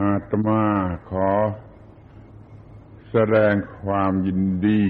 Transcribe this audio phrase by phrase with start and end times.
[0.00, 0.64] อาตมา
[1.10, 1.30] ขอ
[3.10, 4.82] แสดงความยินดี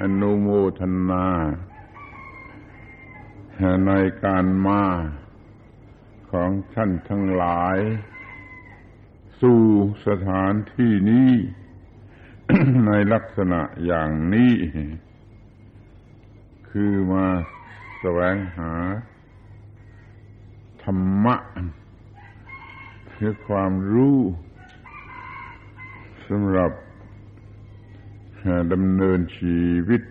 [0.00, 0.48] อนุโม
[0.80, 1.26] ทนา
[3.86, 3.92] ใน
[4.24, 4.84] การมา
[6.30, 7.78] ของท่านทั้งหลาย
[9.40, 9.62] สู่
[10.06, 11.32] สถานที่นี้
[12.86, 14.54] ในลักษณะอย่างนี้
[16.68, 17.26] คือมา
[18.00, 18.72] แสวงหา
[20.82, 21.36] ธรรมะ
[23.24, 24.18] คือความรู้
[26.28, 26.72] สำหรับ
[28.72, 30.02] ดำเนินชีวิต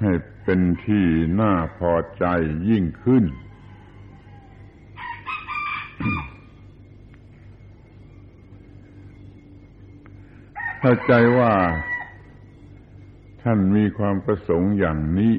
[0.00, 0.12] ให้
[0.42, 1.04] เป็นที่
[1.40, 2.24] น่าพอใจ
[2.68, 3.24] ยิ่งขึ้น
[10.80, 11.54] เข้าใจว่า
[13.42, 15.34] ท่านมีความประสงค์อย่างนี้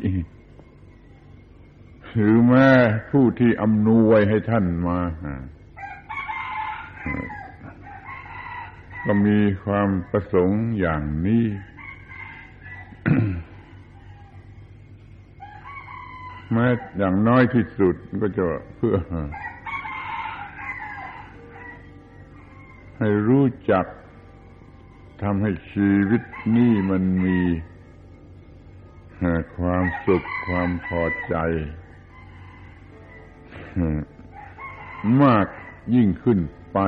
[2.12, 2.70] หรือแม้
[3.10, 5.00] ผู้ที่อำนวยให้ท่านมา
[9.06, 11.46] ก็มีความประสงค์อย่างนี้
[16.52, 18.98] แม้อย่างน้อยที่สุดก็จะเพื่อ
[22.98, 23.86] ให้รู้จัก
[25.22, 26.24] ทำให้ชีวิต
[26.56, 27.40] นี้มันมี
[29.58, 31.36] ความสุขความพอใจ
[35.24, 35.48] มาก
[35.96, 36.40] ยิ่งขึ้น
[36.80, 36.86] ไป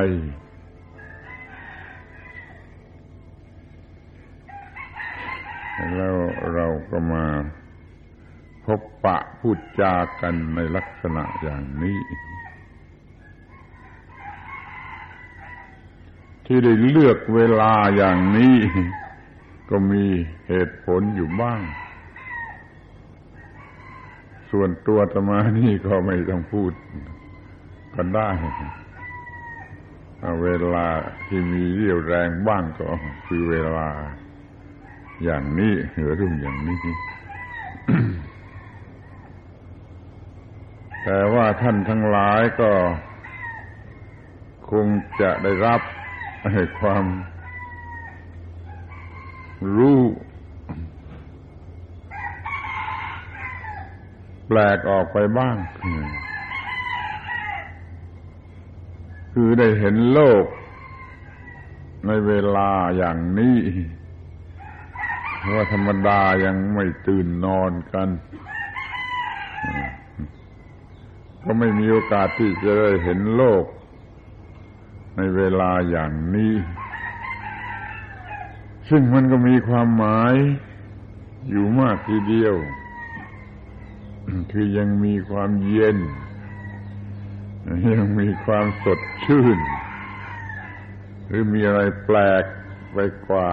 [5.95, 6.17] แล้ว
[6.53, 7.25] เราก็มา
[8.65, 11.99] พบปะพูดจากันในลักษณะอย่างนี้
[16.45, 18.57] ที่ได้เลือกเวลาอย่างนี้
[19.69, 20.05] ก็มี
[20.47, 21.61] เหตุผลอยู่บ้าง
[24.51, 26.71] ส่วนตัวตมานี่ก็ไม่ต้องพูด
[27.95, 28.29] กันได้
[30.43, 30.87] เวลา
[31.27, 32.89] ที่มีเรี่ยวแรงบ้างก็
[33.27, 33.89] คือเวลา
[35.23, 36.77] อย่างนี้หรือรุ่งอย่างนี้
[41.03, 42.71] แต่ว่าท่านทั้งหลายก็
[44.71, 44.87] คง
[45.21, 45.81] จะได้รับ
[46.53, 47.05] ให้ความ
[49.75, 50.01] รู้
[54.47, 55.55] แปลกออกไปบ้าง
[59.41, 60.45] คือได้เห็นโลก
[62.07, 63.57] ในเวลาอย่างนี้
[65.53, 68.09] ว่าธรรมดายังไม่ตื่นนอนกัน
[71.43, 73.65] ก็ไม่มีโอกาสที่จะได้เห็นโลก
[75.17, 76.53] ในเวลาอย่างนี้
[78.89, 80.35] ซึ่งมันก็มีความหมาย
[81.49, 82.55] อยู่มากทีเดียว
[84.51, 85.99] คือยังมีความเย็น
[87.93, 89.59] ยังมีความสดชื่น
[91.27, 92.43] หรือมีอะไรแปลก
[92.93, 92.97] ไป
[93.27, 93.49] กว่า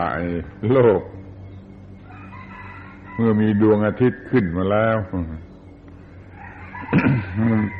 [0.71, 1.03] โลก
[3.15, 4.97] เมื่อมีดวงอาทิตย์ขึ้นมาแล้ว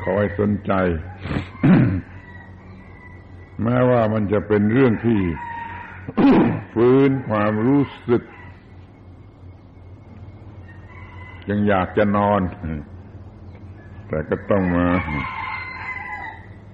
[0.05, 0.73] คอยสนใจ
[3.63, 5.21] แม้ว่ามันจะเป็นเรื่องที่
[6.73, 8.23] ฟื้นความรู้สึก
[11.49, 12.41] ยังอยากจะนอน
[14.09, 14.87] แต่ก็ต้องมา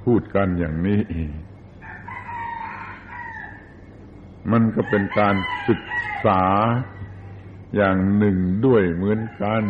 [0.04, 1.00] พูดกันอย่างนี้
[4.50, 5.34] มันก็เป็นการ
[5.68, 5.82] ศึก
[6.24, 6.42] ษา
[7.76, 8.36] อย่างหนึ่ง
[8.66, 9.62] ด้วยเหมือนกัน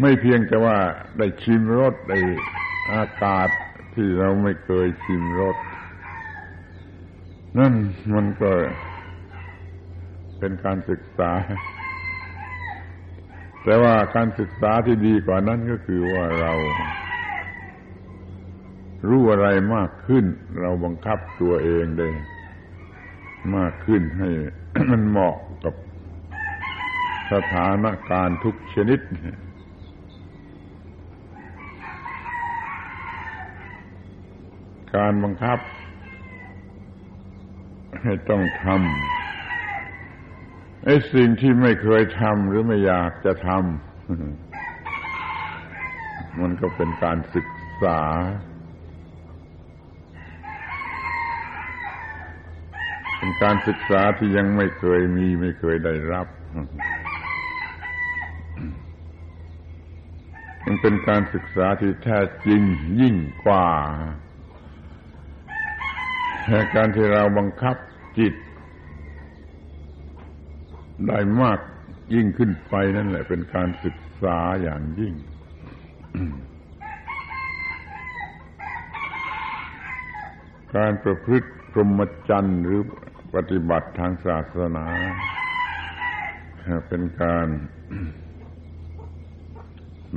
[0.00, 0.76] ไม่เพียงแต่ว่า
[1.18, 2.18] ได้ชิมรสได้
[2.92, 3.48] อากาศ
[3.94, 5.56] ที่เราไม่เคยชิมรส
[7.58, 7.74] นั่น
[8.14, 8.52] มันก็
[10.38, 11.32] เป็นการศึกษา
[13.64, 16.52] แต่ว่าการศึกษาที่ดีกว่านั้นก็คือว่าเรา
[19.08, 20.24] รู้อะไรมากขึ้น
[20.60, 22.08] เราบังคับตัวเองได้
[23.56, 24.28] มากขึ้นให้
[24.90, 25.74] มันเหมาะกับ
[27.32, 29.00] สถานการณ์ทุกชนิด
[34.96, 35.58] การบังคับ
[38.02, 43.60] ให้ต้องทำไอ้สิ่งที่ไม่เคยทำหรือไม่อยากจะทำ
[46.40, 47.46] มันก็เป็นการศึก
[47.82, 48.00] ษา
[53.22, 56.26] เป็นการศึกษาที่ยังไม่เคยมีไม่เคยได้รับ
[60.64, 62.62] มันเป็นการศึกษาที่แท้จริง
[63.00, 63.16] ยิ่ง
[63.46, 63.68] กว่า
[66.74, 67.76] การที่เราบังคับ
[68.18, 68.34] จิต
[71.08, 71.58] ได้มาก
[72.14, 75.14] ยิ่งขึ้นไปนั่นแหละ เป็นการศึกษาอย่างยิ่ง
[80.76, 82.82] การประพฤติพรหมจรรย์หรือ
[83.34, 84.86] ปฏิบัติทางศาสนา
[86.88, 87.48] เป็นการ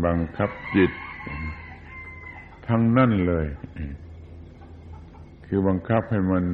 [0.06, 0.92] บังคับจิต
[2.68, 3.48] ทั้งนั่นเลย
[5.46, 6.46] คือบังคับให้มัน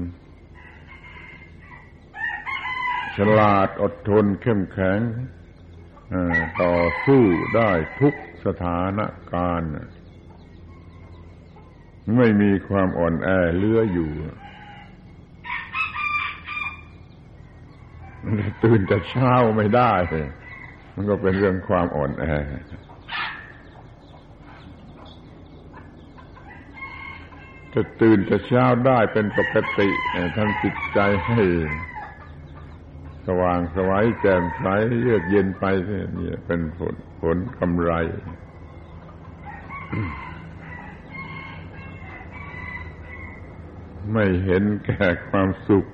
[3.18, 5.00] ฉลาดอดทนเข้มแข็ง
[6.62, 6.76] ต่อ
[7.06, 7.24] สู้
[7.56, 8.14] ได้ทุก
[8.46, 9.00] สถาน
[9.34, 9.72] การณ์
[12.18, 14.12] ไม่มีความอ่อนแอเลืออยู่
[18.64, 19.94] ตื่นแต่เช้าไม่ได้
[20.96, 22.26] มันก็เป็นเรื่องความอ่อนแอ
[27.74, 29.90] จะตื่นแต่เช้าได้เป็นปกติ
[30.36, 31.42] ทำจิตใจให้
[33.28, 34.66] สว่างสวัยแจ่มใส
[35.02, 35.66] เยือกเย็นไป
[36.18, 37.94] นี่เป็นผลผลกำไร
[44.14, 45.86] ไม่เห็นแก่ความสุข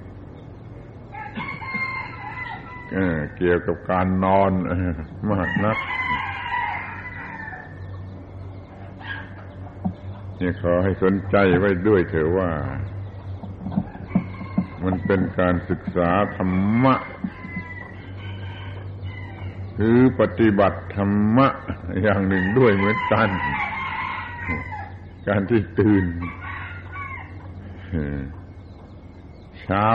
[3.38, 4.52] เกี่ยวกับการนอน
[5.32, 5.78] มากนัก
[10.40, 12.50] นี่ขอให้สนใจไว้ด้วยเถอะว่า
[14.84, 16.96] มันเป็นการศึกษาธรรมะ
[19.78, 21.48] คือปฏิบัติธรรมะ
[22.04, 23.30] อย่างหนึ่งด้วยเหมือนกัน
[25.28, 26.06] การที่ตื่น
[29.62, 29.88] เช้า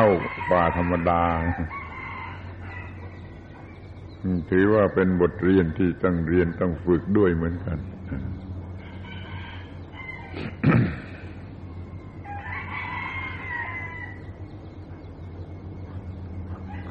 [0.49, 1.23] กว่าธรรมดา
[4.51, 7.79] ถือว่าเป็นบทเรียนที่ต้องเรียนต้องฝึกด้วยเหมือนกัน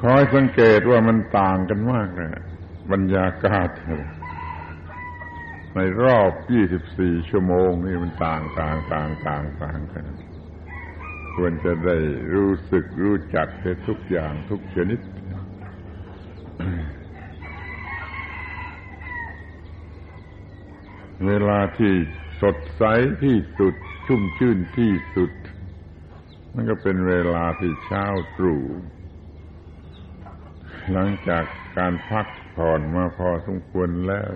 [0.02, 2.30] คอยสังเกตว่ามันต่างกันมากเลย
[2.92, 3.68] บรรยากาศ
[5.74, 6.32] ในรอบ
[6.80, 10.04] 24 ชั่วโมงนี่มันต่างต่างต่างต่างต่างกัน
[11.36, 11.96] ควรจะได้
[12.34, 13.48] รู้สึกรู้จัก
[13.88, 15.00] ทุกอย่างทุกชนิด
[21.26, 21.94] เวลาที่
[22.42, 22.82] สดใส
[23.22, 23.74] ที่สุด
[24.06, 25.32] ชุ่มชื่นที่สุด
[26.54, 28.04] มันก็เป็นเวลาที่เช้า
[28.36, 28.64] ตรู่
[30.92, 31.44] หลังจาก
[31.78, 32.26] การพัก
[32.56, 34.28] ผ่อนมาพอสมควรแล้ว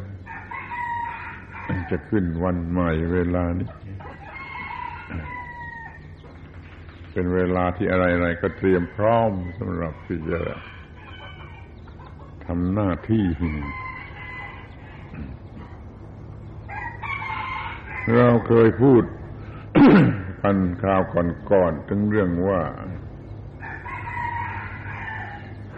[1.91, 3.71] จะขึ้นวันใหม่เวลานี้
[7.12, 10.41] เป็นเวลาที่อะไรๆก็เตรียมพร้อมสำหรับที่จะ
[12.47, 13.25] ทำหน้าที่
[18.14, 19.03] เราเคยพูด
[20.43, 21.03] กันคราว
[21.50, 22.62] ก่อนๆถึงเรื่องว่า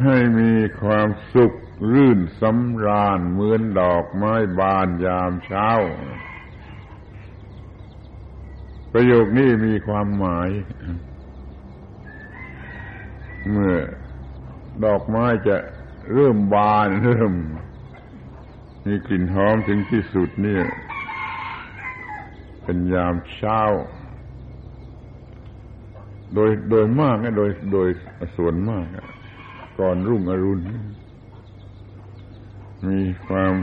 [0.03, 0.53] ให้มี
[0.83, 1.53] ความสุข
[1.93, 5.71] รื่นสำราญเหมือนดอกไม้บานยามเช้า
[8.93, 10.51] ประโยคนี้มีความหมาย
[13.51, 13.77] เมื่อ
[14.85, 15.57] ดอกไม้จะ
[16.13, 17.33] เริ่มบานเริ่ม
[18.87, 20.65] มีกลิ่นหอมถึงที่สุดเนี่ย
[22.71, 23.61] เป็นยามเช้า
[26.35, 27.89] โดยโดยมากนะโดยโดย
[28.37, 28.85] ส่วนมาก
[29.81, 30.61] ก่อนรุ่งอรุณ
[32.89, 33.55] มีความ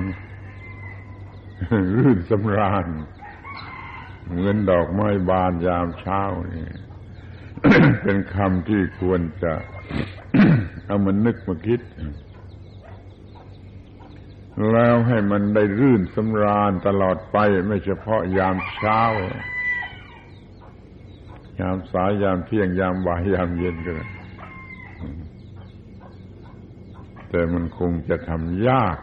[1.96, 2.88] รื่นสำราญ
[4.28, 6.22] เหมือนดอกไม้บานยามเช้า
[6.56, 6.68] นี่
[8.04, 9.54] เป็นคำที่ควรจะ
[10.86, 11.82] เอามันนึกมาคิด
[14.72, 19.02] แล้วให้มันได้รื่นสำราญตลอดไปไม่เฉพาะยามเช้า
[21.60, 24.06] ยามสายยามเที่ยงยามบ่ายยามเย็นก็ได้
[27.30, 28.98] แต่มันคงจะทำยาก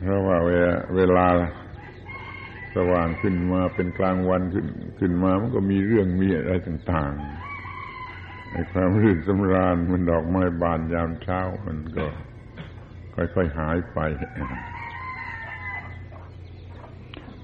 [0.00, 0.36] เพราะว่า
[0.96, 1.26] เวลา
[2.74, 4.66] สว่างขึ้นมาเป็นกลางวันขึ้น
[4.98, 12.06] ขึ้นมามันก็มีเรื่องมีอะไรต่างๆในความรื่นสำราญมันดอกไม้บานยามเช้ามันก็
[13.16, 13.98] ค่อยๆหายไป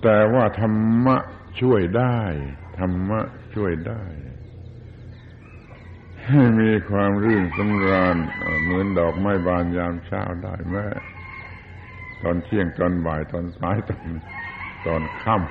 [0.03, 0.75] แต่ว่าธรร
[1.07, 1.17] มะ
[1.61, 2.21] ช่วยได้
[2.79, 3.21] ธรรมะ
[3.55, 4.03] ช่วยได้
[6.29, 8.17] ให้มีความรื่นสำราญ
[8.63, 10.87] เหมือนดอกไม้บานยามเช้าได้แม้
[12.23, 14.07] ตอนเที่ยงตอนบ่ายตอนสายตอน
[14.87, 15.49] ตอนค่ำ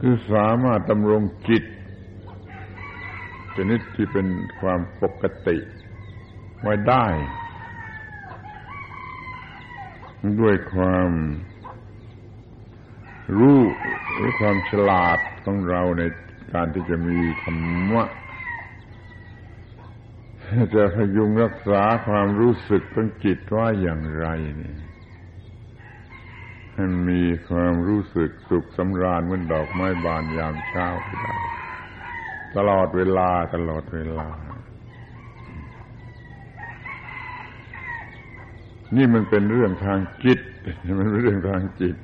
[0.00, 1.64] คือสามารถดำรงจิต
[3.56, 4.26] ชนิดที่เป็น
[4.60, 5.56] ความปกติ
[6.64, 7.06] ไว้ได้
[10.40, 11.10] ด้วยความ
[13.38, 13.60] รู้
[14.14, 16.02] หรือความฉลาดของเราใน
[16.52, 17.58] การที่จะมีธรร
[17.92, 18.04] มะ
[20.74, 24.26] จะพยุงรักษาความรู้สึกของจิตว่าอย่างไร
[24.62, 24.74] นี่
[26.74, 30.86] ให้มีความรู้สึกสุขสำราญเหมือนดอกไม้บานยามเช้า
[31.20, 31.32] ได้
[32.56, 34.28] ตลอดเวลาตลอดเวลา
[38.96, 40.40] นี่มันเป็นเรื่องทางจิต
[40.98, 41.96] มันเป็นเรื่องทางจิต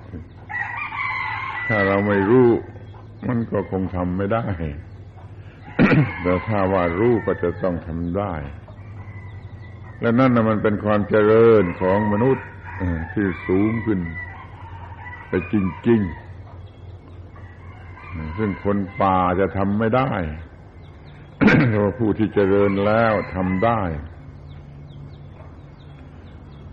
[1.69, 2.49] ถ้าเราไม่รู้
[3.29, 4.47] มันก็คงทำไม่ได้
[6.23, 8.35] แต่ถ้าว่ารู้ก็จะต้องทำได้
[10.01, 12.47] และนั่นนะมันเป็นความเจริญของมนุษย์
[13.13, 14.01] ที่สูงขึ้น
[15.29, 15.55] ไปจ
[15.89, 16.01] ริง
[17.19, 20.11] ๆ ซึ่งคนป่าจะทำไม่ได้
[21.71, 23.83] เพราะผู้ที่เจริญแล้วทำได้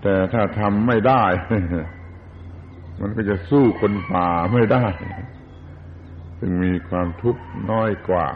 [0.01, 1.23] แต่ถ้าทำไม่ได้
[3.01, 4.85] มันก็จะสู้คนป่าไม่ได้
[6.39, 8.27] ซึ่งมีความทุกข์น้อยกว่า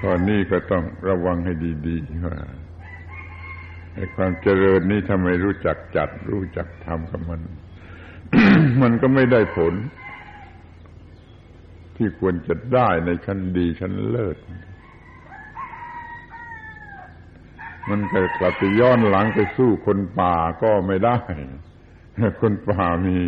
[0.00, 1.52] ข้อนี้ก็ต้องระวังให้
[1.86, 2.36] ดีๆว่า
[3.94, 7.40] ไอ้ความเจริญนี้ทำไมรู้จักจัด รู้จักทำกับมัน
[8.82, 9.74] มันก็ไม่ได้ผล
[11.96, 14.36] ที่ควรจะได้ในชั้นดีชั้นเลิศ
[17.88, 21.18] มันก็กลับไปย้อนหลังไปสู้คนป่าก็ไม่ได้
[22.40, 23.18] คนป่ามี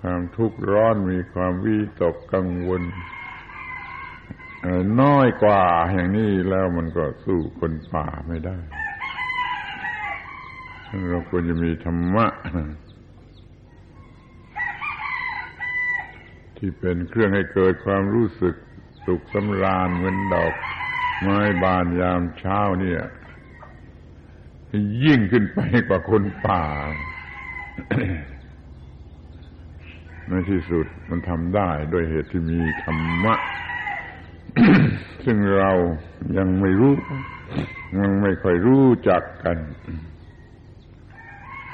[0.00, 2.82] ความทุกข์ร้อนมีความวิตกกังวล
[5.00, 5.62] น้อยกว่า
[5.94, 8.56] อย่างนี้แล้วมันก็สู้คนป่าไม่ได้
[11.10, 12.26] เราควรจะมีธรรมะ
[16.56, 18.54] ที่เป็นเครื่องให้เกิดความรู้สึก
[19.06, 20.54] สุขสำราญเหมือนดอก
[21.22, 23.02] ไม้บานยามเช้าเนี่ย
[25.04, 26.64] ยิ่งขึ้นไปกว่าคนป่า
[30.28, 33.34] ในที่สุดมันทำได้ด้วยเหตุที่มีธรรมะ
[35.24, 35.72] ซึ่งเรา
[36.38, 36.94] ยังไม่รู้
[38.00, 39.58] ยังไม่ค่อยรู้จักกัน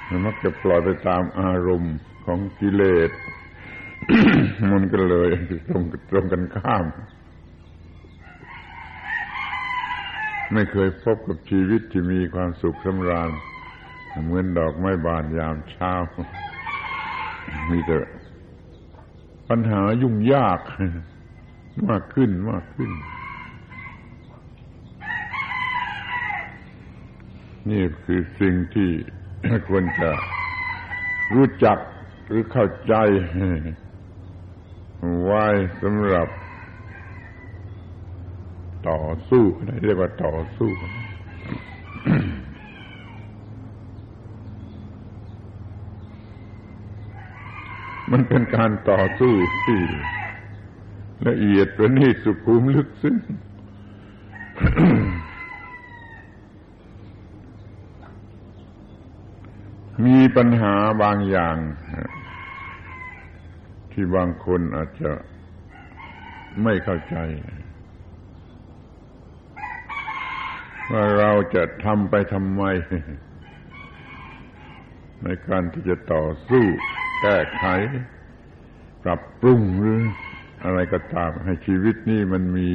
[0.09, 3.11] มันมักจะปล่อยไปตามอารมณ์ของกิเลส
[4.73, 5.31] มันก็เลย
[5.69, 6.85] ตรงตรงกันข้าม
[10.53, 13.31] ไม่เคยพบกับชีวิตที่มีความสุขสำราญ
[14.25, 15.93] เหมือนดอกไม้บานยามเช้า
[17.71, 17.97] มีแต่
[19.49, 20.61] ปัญหายุ่งยาก
[21.89, 22.91] มากขึ้นมากขึ้น
[27.71, 28.91] นี่คือสิ่งที่
[29.69, 30.11] ควรจะ
[31.35, 31.79] รู้จัก
[32.27, 32.95] หรือเข้าใจ
[35.25, 35.47] ไว้
[35.83, 36.29] สำหรับ
[38.87, 39.45] ต่อสู้
[39.85, 40.71] เรียกว่าต่อสู้
[48.13, 49.33] มันเป็นการต่อสู้
[49.65, 49.81] ที่
[51.29, 53.17] ละเอียดประณีตสุขุมลึกซึ้ง
[60.07, 61.57] มีปัญหาบางอย่าง
[63.93, 65.11] ที่บางคนอาจจะ
[66.63, 67.17] ไม่เข้าใจ
[70.93, 72.63] ว่าเราจะทำไปทำไม
[75.23, 76.65] ในการที่จะต่อสู้
[77.23, 77.65] แก้ไข
[79.05, 80.01] ปรับปรุงหรือ
[80.65, 82.71] อะไรก็ตามให้ชีวิตนี้มันมี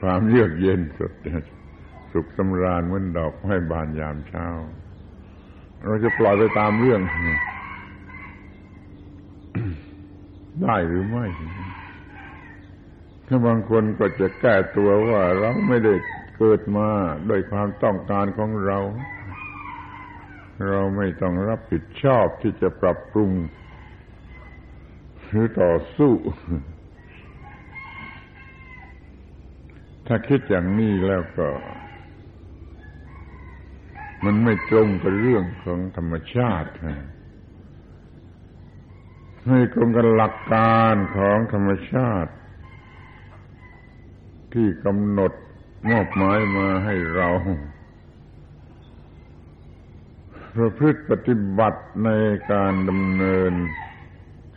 [0.00, 1.12] ความเยือกเย็นสด
[2.12, 4.46] สุขสำราญเหมือนดอกไม้บานยามเช้า
[5.86, 7.00] เราจะปล่อยไปตามเรื่อง
[10.62, 11.26] ได้หรือไม่
[13.46, 15.94] บางคนก็จะแก้ตัวว่าเราไม่ได้
[16.36, 16.88] เกิดมา
[17.26, 18.78] โดยความต้องการของเรา
[20.68, 23.32] เราไม่ต้องรับผิดชอบที่จะปรับปรุง
[25.26, 26.14] หรือต่อสู้
[30.06, 31.48] ถ้าคิดอย่างนี้แล้วก็
[34.24, 36.70] มันไม่ตรงกับเรื่องของธรรมชาติ
[39.46, 42.32] ไม่ตรงกับหลักการของธรรมชาติ
[44.54, 45.32] ที่กำหนด
[45.90, 47.28] มอบหมายมาให้เรา
[50.56, 52.10] ประพฤติปฏิบัติใน
[52.52, 53.52] การดำเนิน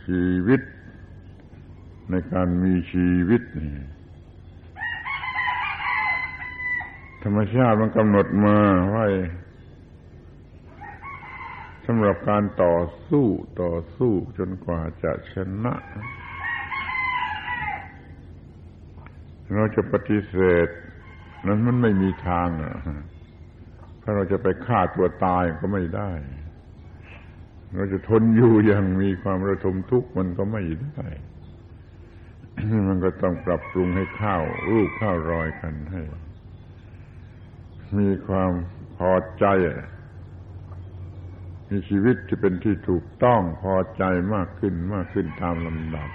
[0.04, 0.60] ชีวิต
[2.10, 3.74] ในการมีชีวิตนี่
[7.22, 8.58] ธรรมชาติมันกำหนดมา
[8.90, 9.06] ไว้
[11.86, 12.76] สำหรับการต่อ
[13.08, 13.26] สู้
[13.62, 15.34] ต่อสู้จนกว่าจะช
[15.64, 15.74] นะ
[19.54, 20.36] เราจะปฏิเส
[20.66, 20.68] ธ
[21.46, 22.48] นั้นมันไม่มีทาง
[24.02, 26.10] ถ้าเราจะไปฆ่าตัวตายก็ไม่ได้
[27.74, 31.06] เราจะทนอยู่อย่างมีความระทมทุกข์มันก็ไม่ได้
[32.88, 36.02] มันก็ต้องปรับปรุงให้ข้าวรูปข้าวรอยกันให้
[37.98, 38.52] มีความ
[38.98, 39.46] พอใจ
[41.70, 46.08] มีชีวิตที่เป็นที่ถูกต้องพอใจมากขึ้นมากขึ้นตามลำดับ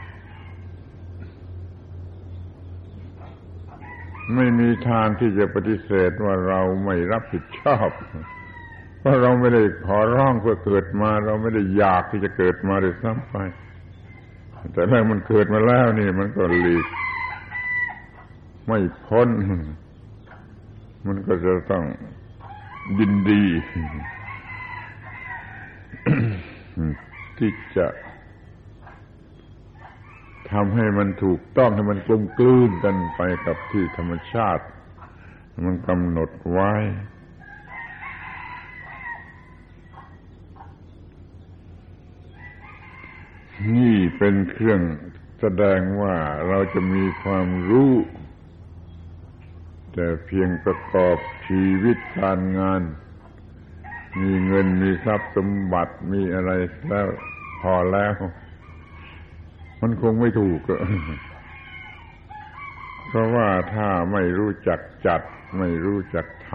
[4.36, 7.90] ไม่มีทางที่จะปฏิเสธว่าเราไม่รับผิดชอบ
[9.00, 13.36] เพราะเราไม่ได้ขอร้องเพื่อเกิดมา เราไม่ได้อยากที่จะเกิดมาเลยซ้ำไป
[14.74, 16.86] แต่ถ้ามันเกิดมาแล้วนี่ มันก็หลีก
[18.68, 19.30] ไม่พ้น
[21.08, 21.84] มันก็จะต้อง
[23.00, 23.44] ยินดี
[27.38, 27.88] ที่จะ
[30.54, 34.66] ทำให้มันถูกต้องให้มันกลมกลืนกันไปกับที่ธรรมชาติ
[35.66, 36.74] มันกำหนดไว้
[43.76, 44.82] นี่เป็นเครื่อง
[45.40, 46.16] แสดงว่า
[46.48, 47.94] เราจะมีความรู้
[49.94, 51.18] แต่เพียงประกอบ
[51.48, 52.82] ชีวิตการงาน
[54.22, 56.52] มีเงินมีทรัพย์สมบัติมีอะไร
[56.90, 57.08] แล้ว
[57.62, 58.14] พอแล้ว
[59.82, 60.62] มันคงไม่ถูก
[63.10, 65.22] เพราะว่าถ้าไม่รู้จักจัด
[65.60, 66.50] ไม่รู้จักท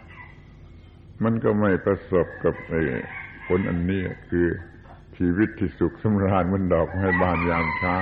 [0.00, 2.54] ำมันก็ไม่ประสบกับ
[3.46, 4.46] ผลอันนี้คือ
[5.16, 7.96] ชีวิตที่สุขสำราญมันดอกไม้บานยามเช้า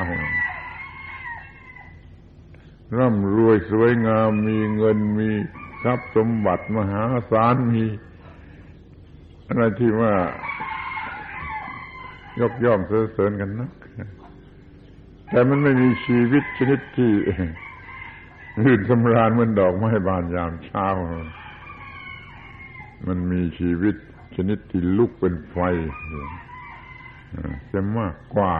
[2.99, 5.31] ร่ำรวยสวยงามมีเงินมี
[5.83, 7.85] ทรัพย์สมบัติมหาศาลมี
[9.47, 10.15] อะไรที่ว่า
[12.41, 13.71] ยกย่องเสริญกันนัก
[15.29, 17.13] แต่มันไม่มีชีวิตชนิดที่
[18.63, 20.87] รื่นสำราญเหมือนดอกไม้บานยามเช้า
[23.07, 23.97] มันมีชีวิต
[24.37, 25.57] ชนิดที่ลุกเป็นไฟ
[27.73, 28.55] จะมากกว่า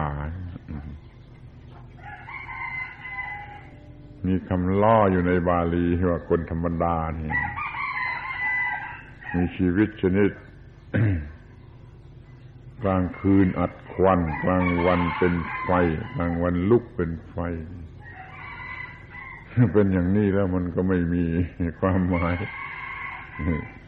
[4.25, 7.31] มีคำล่ออยู่ในบาลีว่าคนธรรมดานี่
[9.35, 10.31] มีชีวิตชนิด
[12.83, 15.33] กลางคืนอัดควัน กลางวันเป็น
[15.63, 15.69] ไฟ
[16.15, 17.37] กลางวันลุกเป็นไฟ
[19.73, 21.23] เป็นอย่างนี้แล้วมันก็ไม่มี
[21.79, 22.35] ความหมาย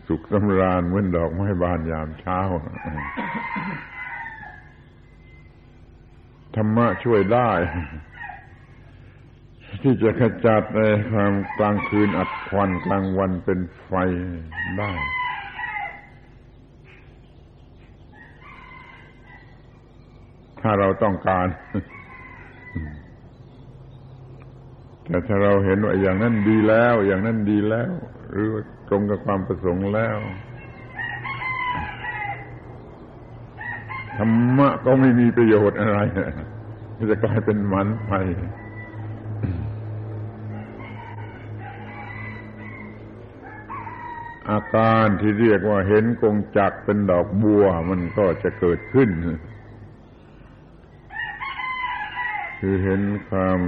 [0.07, 2.39] สุขสำราญเหมือนดอกไม้บานยามเช้า
[6.55, 7.51] ธรรมะช่วยได้
[9.81, 13.91] ที่จะขจัดในความกลางคืนอัดควันกลางวันเป็นไฟ
[14.77, 14.91] ได้
[20.69, 21.47] ถ้าเราต้องการ
[25.05, 27.91] แต่ถ้าเราเห็นว่าอย่างนั้นดีแล้ว อย่างนั้นดีแล้ว
[28.31, 28.47] หรือ
[28.89, 30.17] ตรงกับความประสงค์แล้ว
[34.17, 35.99] ธรรมะก็ไม่มีประโยชน์อะไร
[37.11, 38.13] จะกลายเป็นมันไป
[44.49, 49.09] อาการที่เรียกว่าเห็นกงจักเป็นดอกบัวมันก็จะเกิดขึ้น
[52.57, 53.59] คือเห็นความ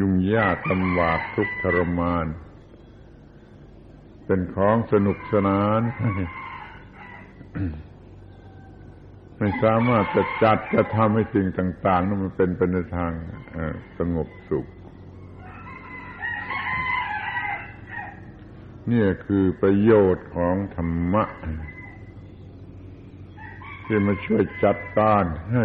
[0.00, 2.26] ยุ่งยากลำบากทุกข์ทรมาน
[4.26, 5.80] เป็นของสนุกสนาน
[9.36, 13.12] ไม่สามารถจะจัดจะทำให้สิ่งต่างๆนั้นมันเป็นไปในทาง
[13.98, 14.66] สงบสุข
[18.90, 21.24] นี่คือประโยชน์ของธรรมะ
[23.92, 25.64] ที่มาช่วยจัดการให้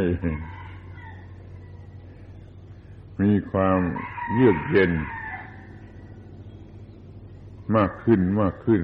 [3.22, 3.80] มีความ
[4.34, 4.92] เยือกเย็น
[7.76, 8.82] มากขึ้นมากขึ้น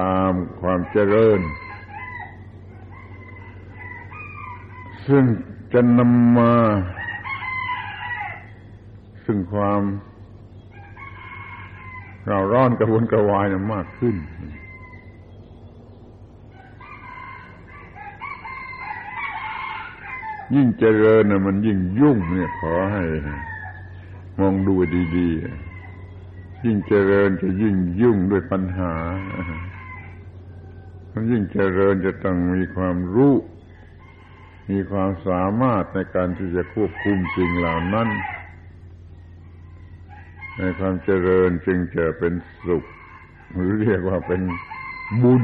[0.00, 1.40] ตามความเจริญ
[5.06, 5.24] ซึ่ง
[5.72, 6.54] จะนำมา
[9.24, 9.82] ซึ่งความ
[12.26, 14.16] เราร้อนกระวนกระวายนะมากขึ้น
[20.54, 23.04] ยิ่งเจริญนะมันยิ่งยุ่งเนี่ยขอให้
[24.38, 24.74] มองดู
[25.16, 28.94] ดีๆ ยิ่งเจริญจะยิ่งยุ่งด้วยปัญหา
[31.12, 33.34] มันยิ่งเจริญจะต้องมีความรู้
[34.70, 38.08] มีความสามารถในการที่จะควบคุมสิ่งเหล่านั้น
[40.58, 42.32] ในความเจริญจึงจะเป็น
[42.66, 42.84] สุข
[43.52, 44.40] หรือเรียกว่าเป็น
[45.22, 45.42] บุญ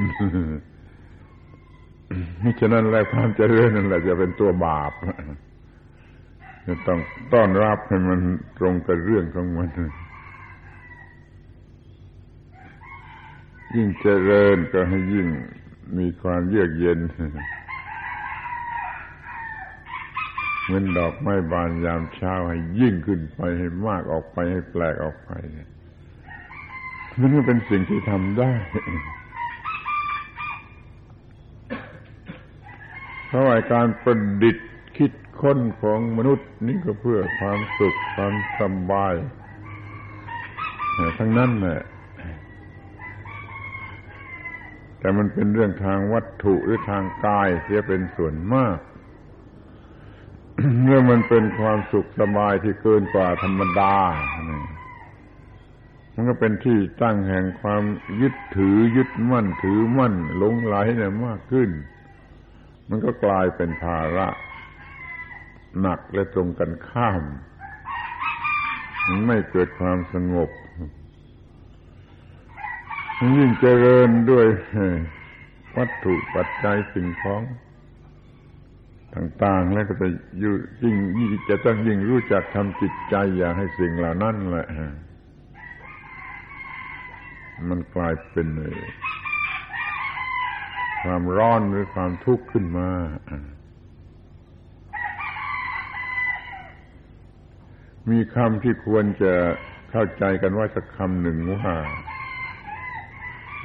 [2.60, 4.92] ฉะนั้นแล้วความเจริญนั่นแหละจะเป็นตัวบาป
[6.66, 6.98] จะต้อง
[7.32, 8.20] ต้อนรับให้มัน
[8.58, 9.68] ตรงกับเรื่องของมัน
[13.74, 15.28] ยิ่งเจริญก็ให้ยิ่ง
[15.98, 16.98] มีความเยือกเย็น
[20.64, 25.30] เหมือนดอกไม้บานยามเช้าให้ยิ่งขึ้นไปให้มากออกไปให้แปลกออกไป
[27.20, 28.74] มันก็เป็นสิ่งที่ทำได้ เพ
[33.34, 39.14] ราะาการประดิษฐ์คิดค้นของมนุษย์นี่ก็เพื่อความสุขความสบาย
[41.18, 41.82] ทั้งนั้นแหละ
[44.98, 48.78] แต่มันเป็นเรื่องทางวัตถุหรือทางกายเสียเป็นส่วนมาก
[50.82, 53.94] เมื่อมันเป็นความสุขสบายที่เกินกว่าธรรมดา
[56.14, 57.82] มันก็เป็นที่ตั้งแห่งความ
[58.20, 61.70] ยึดถือยึดมั่นถือมั่นหลงไหลเนี่ยมากขึ้น
[62.88, 64.28] มันก็กลายเป็นภาระ
[65.80, 67.22] หนักและตรงกันข้าม
[69.08, 70.50] มันไม่เกิดความสงบ
[73.36, 74.46] ยิ่งเจริญด้วย
[75.76, 77.42] วัตถุปัจจัยสิ่งของ
[79.14, 80.08] ต่างๆ แล้วก็จะ
[80.42, 84.66] ยิ่งยิ่งจะต้องยิ่งรู้จักทำจิตใจอย่าให้สิ่งเหล่านั้นแหละ
[87.68, 88.46] มันกลายเป็น
[91.04, 92.90] ความร้อนหรือความทุกข์ขึ้นมา
[98.10, 99.34] มีคำที่ควรจะ
[99.90, 101.74] เข้าใจกันว่าสักคำหนึ่งว่า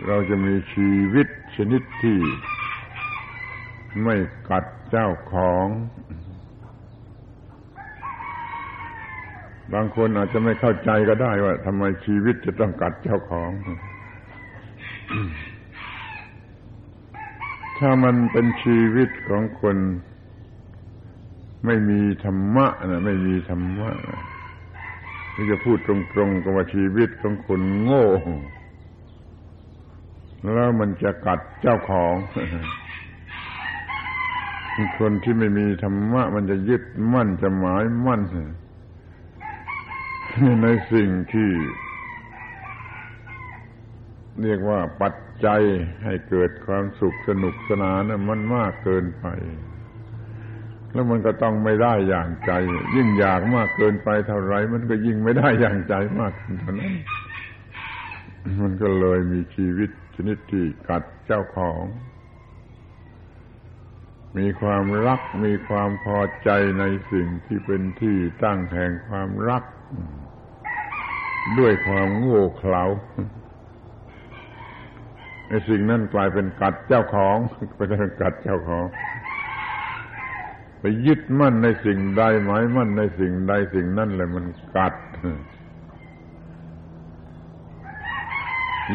[0.07, 2.17] เราจะมีชีวิตชนิดที่
[4.03, 4.15] ไม่
[4.49, 5.67] กัดเจ้าของ
[9.73, 13.51] บางคนอาจจะไม่เข้าใจก็ได้ว่าทำไมชีวิตจะต้องกัดเจ้าของ
[17.79, 19.77] ถ้ามันเป็นชีวิตของคน
[21.65, 23.89] ไม่มีธรรมะนะไม่มีธรรมะ
[25.33, 28.05] ที่จะพูดตรงๆกับว่าชีวิตของคนโง่
[30.55, 32.15] แล้วมันจะกัดเจ้าของ
[34.99, 38.21] คนที่ไม่มีธรรมะ มันจะยึดมั่นจะหมายมั่น
[40.63, 41.49] ในสิ่งที่
[44.43, 45.13] เรียกว่าปัจ
[45.45, 45.61] จัย
[46.05, 49.25] ให้เกิดความสุขสนุกสนานมันมากเกินไป
[50.93, 52.51] แล้วมันก็ต้องไม่ได้อย่างใจ
[52.95, 56.93] ยิ่งอยากมากเกินไปเท่าไรมันก็ยิ่งไม่ได้อย่างใจมากเท่านั้น
[58.61, 61.83] มันก็เลยมีชีวิตชนิดที่กัดเจ้าของ
[64.37, 66.49] มีความรักมีความพอใจ
[66.79, 69.63] ในสิ่งที่เป็นที่ตั้งแห่งความรัก
[71.59, 72.83] ด้วยความโง่เขลา
[75.49, 77.37] ไอ้สิ่งนั้นกลายเป็นกัดเจ้าของ
[77.75, 78.85] ไปเป็นกัดเจ้าของ
[80.79, 84.93] ไปยึดมั่นในสิ่งใดหมายมั่นในสิ่งใดสิ่งนั้นเลยมันกัด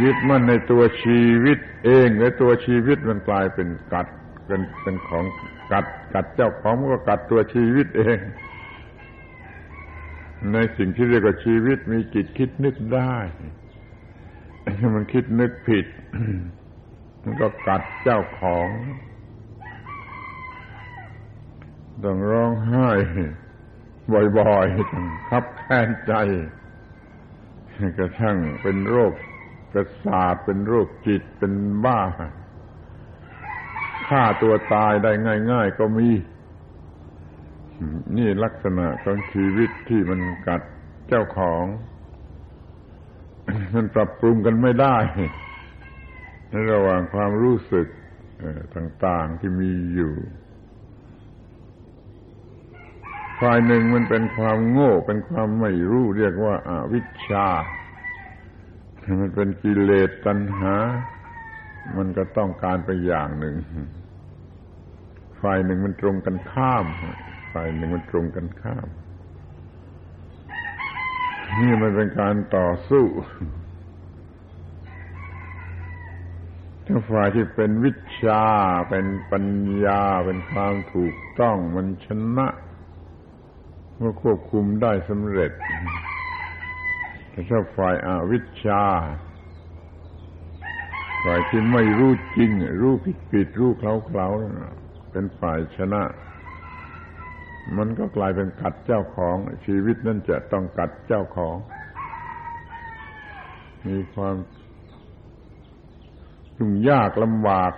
[0.03, 4.07] ยึดมั่นในตัวชีวิตเองและตัวชีวิตมันกลายเป็นกัด
[4.47, 5.25] เป็นเป็นของ
[5.73, 8.19] กัดกัดเจ้าของมันก็กัดตัวชีวิตเอง
[10.53, 13.17] ในสิ่งที่เรียกว่าชีวิตมีจิตคิดนึกได้
[14.95, 15.87] มันคิดนึกผิด
[17.23, 18.69] มันก็กัดเจ้าของ
[22.05, 22.89] ต้องร้องไห้
[24.39, 26.15] บ่อยๆต้องคับแค้นใจ
[27.99, 29.13] กระทั่งเป็นโรค
[29.73, 31.53] ประสาทเป็นโรคจิตเป็น
[31.85, 32.01] บ้า
[34.09, 35.13] ฆ่าตัวตายได้
[35.53, 36.09] ง่าย ๆ ก็มี
[38.17, 40.63] นี่ลักษณะของชีวิตที่มันกัด
[41.09, 41.65] เจ้าของ
[43.74, 44.96] มันปรับปรุงกันไม่ได้
[46.50, 47.87] ในระหว่างความรู้สึก
[48.77, 50.14] ต่างๆที่มีอยู่
[53.40, 57.48] ฝ่ายหนึ่งมันเป็นความโง่ เป็นความไม่รู้เรียกว่าอาวิชชา
[59.20, 60.77] มันเป็นกิเลสตัณหา
[61.96, 63.57] มันก็ต้องการไปอย่างหนึ่ง
[65.42, 66.85] ฝ่ายหนึ่งมันตรงกันข้าม
[67.53, 68.87] ฝ่ายหนึ่งมันตรงกันข้าม
[71.61, 73.07] นี่มันเป็นการต่อสู้
[76.87, 78.45] ถ้าฝ่ายที่เป็นวิชา
[78.90, 79.47] เป็นปัญ
[79.85, 82.49] ญา เป็นความถูกต้องมันชนะ
[83.97, 85.53] เมื่อควบคุมได้สำเร็จ
[87.31, 88.85] แต่ถ้าฝ่ายอาวิชา
[91.25, 94.29] ฝ่ายที่ไม่รู้จริง รู้ผิดผิดรู้เคล้าเคล้า
[95.11, 96.03] เป็นฝ่ายชนะ
[97.79, 101.57] มันก็กลายเป็นกัดเจ้าของชีวิตนั่นจะต้องกัดเจ้าของ
[103.87, 104.37] มีความ
[106.59, 107.72] ยุ่งยากลำบาก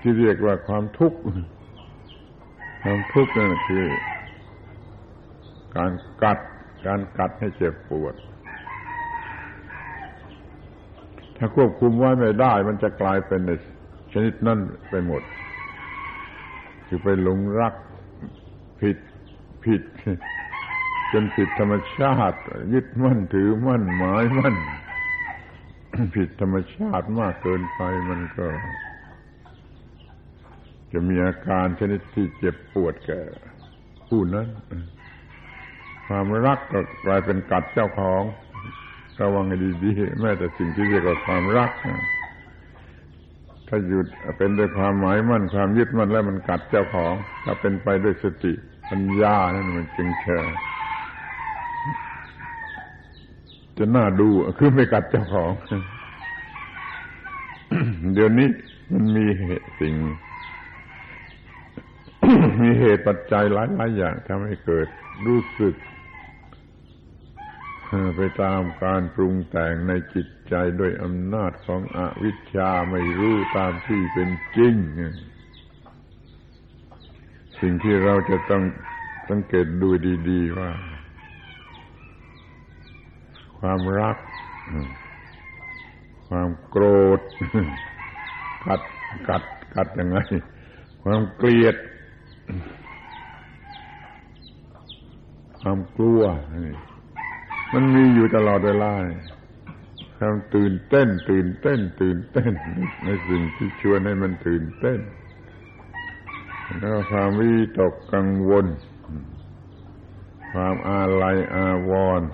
[0.00, 1.18] ที่เรียกว่าความทุกข์
[2.82, 3.86] ความทุกข์นั่นคือ
[5.76, 6.38] การกัด
[6.86, 8.14] การกัดให้เจ็บปวด
[11.36, 13.40] ถ้าควบคุมไว้ไม่ได้ มันจะกลายเป็น
[14.12, 14.58] ชนิดนั้น
[14.90, 15.22] ไปหมด
[16.88, 17.74] คือไปหลงรัก
[18.80, 18.98] ผิด
[19.64, 19.82] ผิด
[21.12, 22.38] จนผิดธรรมชาติ
[22.72, 24.56] ยึดมั่นถือมั่นหมายมั่น
[26.16, 28.46] ผิดธรรมชาติมากเกินไปมันก็
[30.92, 33.20] จะมีอาการชนิดที่เจ็บปวดแก่
[34.08, 34.48] ผู้นั้น
[36.06, 38.22] ความรักก็กลายเป็นกัดเจ้าของ
[39.20, 41.70] ระวังให้ดีๆแม้แต่สิ่งที่เรียกว่าความรัก
[43.68, 44.06] ถ้าหยุด
[44.38, 48.52] เป็นด้วยความหมายมั่นความยึดมั่นแล้วมันกัดเจ้าของ ถ้าเป็นไปด้วยสติ
[48.90, 50.38] ปัญญานั่นมันจึงเชิ
[53.78, 54.28] จะน่าดู
[54.58, 55.50] คือไม่กัดเจ้าของ
[58.14, 58.48] เดี๋ยวนี้
[58.92, 59.94] มันมีเหตุสิ่ง
[62.62, 64.86] มีเหตุปัจจัยหลายๆอย่างทำให้เกิด
[65.26, 65.74] รู้สึก
[68.16, 74.74] ไปตามการปรุงแต่งในจิตใจด้วยอำนาจของอวิชชาไม่รู้ตามที่เป็นจริง
[77.60, 78.62] สิ่งที่เราจะต้อง
[79.28, 79.88] สังเกตดู
[80.30, 80.70] ดีๆว่า
[83.58, 84.16] ความรัก
[86.28, 86.84] ความโกร
[87.18, 87.20] ธ
[88.66, 88.80] กัด
[89.28, 89.42] กัด
[89.74, 90.18] กัดยังไง
[91.02, 91.76] ความเกลียด
[95.60, 96.22] ความกลัว
[97.74, 98.92] มันมีอยู่ตลอดเวลา
[100.18, 102.52] ความตื่นเต้น ตื่นเต้น ตื่นเต้น
[103.04, 105.00] ในสิ่งที่ชวนให้มันตื่นเต้น
[106.78, 108.66] แล้วความวิตกกังวล
[110.52, 112.28] ความอาลัยอาวรณ์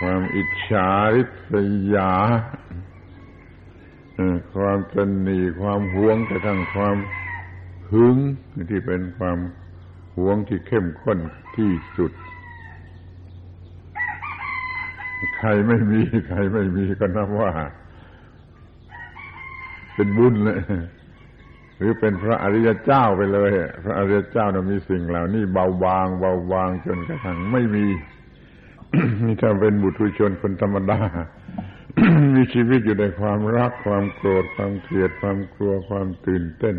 [0.00, 1.54] ความอิจฉาริษ
[1.94, 2.12] ยา
[4.54, 6.96] ความตนหนีความหวงกระทั่งความ
[7.92, 8.16] หึง
[8.70, 9.38] ที่เป็นความ
[10.16, 11.18] หวงที่เข้มข้น
[11.56, 12.12] ที่สุด
[15.40, 17.50] ใครไม่มี ใครไม่มีก็นับว่า
[19.94, 20.58] เป็นบุญเลย
[21.76, 23.50] หรือเป็นพระอริยเจ้าไปเลย
[23.84, 27.86] พระอริยเจ้านะมีสิ่งเหล่านี้เบาบาง เบาบางจนกระทั่งไม่มี
[29.24, 31.00] นี่ถ้าเป็นบุตรชนคนธรรมดา
[32.34, 36.76] มีชีวิตอยู่ในความรัก ความโกรธ ความเกลียด ความกลัว ความตื่นเต้น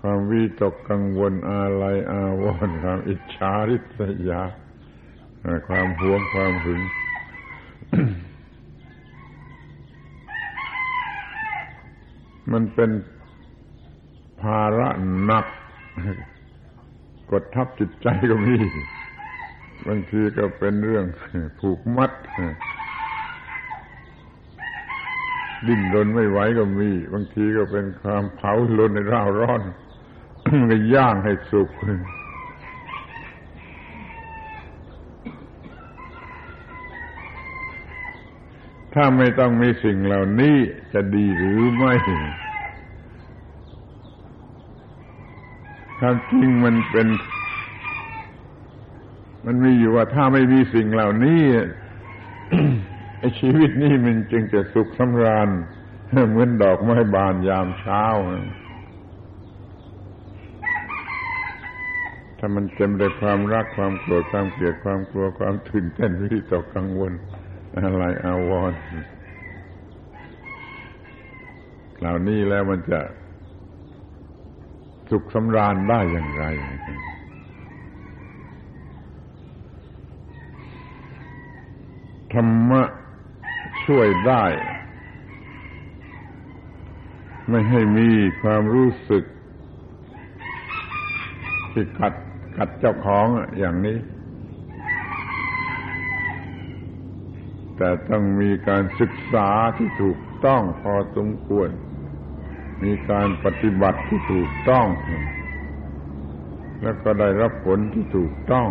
[0.00, 4.42] ความวิตกกังวลอาลัยอาวรณ์ความอิจฉาริษยา
[5.68, 6.80] ความหวงความหึง
[12.52, 12.90] มันเป็น
[14.42, 14.88] ภาระ
[15.24, 15.46] หนัก
[17.30, 18.56] กดทับจิตใจก็มี
[19.86, 21.04] บางทีก็เป็นเรื่อง
[21.60, 22.12] ผูกมัด
[25.66, 29.62] ดิ้นรนไม่ไหวก็มี บางทีก็เป็นความเผาลนในร่าร้อน
[30.70, 31.70] ก็ย่างให้สุก
[38.94, 40.56] ถ้าไม่ต้องมีสิ่งเหล่านี้
[40.92, 41.94] จะดีหรือไม่
[45.98, 47.08] ความจริงมันเป็น
[49.44, 51.42] มันมีอยู่ว่าถ้าไม่มีสิ่งเหล่านี้
[53.18, 55.48] ไอชีวิตนี้มันจึงจะสุขสำราญ
[56.28, 58.04] เหมือนดอกไม้บานยามเช้า
[62.38, 67.12] ถ้ามันเต็มด้วยความรักความโกรธความเกลียดความกลัวความตื่นเต้นวิตกกังวล
[67.80, 68.80] อะไรอาวรณ์
[71.98, 73.00] เหล่านี้แล้วมันจะ
[75.10, 76.44] สุขสำราญได้อย่างไร
[82.32, 82.82] ธรรมะ
[83.86, 84.44] ช่วยได้
[87.48, 88.08] ไม่ให้มี
[88.42, 89.24] ความรู้สึก
[91.72, 92.14] ที่กัด
[92.56, 93.26] กัดเจ้าของ
[93.58, 93.96] อย่างนี้
[97.76, 101.68] แต่ต้องมีการศึกษาที่ถูกต้องพอสมควร
[102.84, 104.86] มีการปฏิบัติที่ถูกต้อง
[106.82, 108.68] แล้วก็ได้รับผลที่ถูกต้อง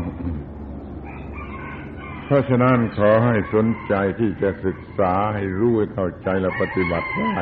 [2.26, 7.36] เพราะฉะนั้นขอให้สนใจที่จะศึกษาให้รู้ให้เข้าใจและปฏิบัติได้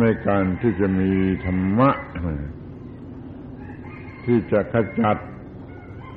[0.00, 1.12] ในการที่จะมี
[1.44, 1.90] ธรรมะ
[4.24, 5.16] ที่จะขจัด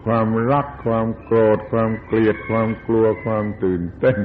[0.06, 4.20] ความรัก ความโกรธ ความเกลียด ความกลัวความตื่นเต้น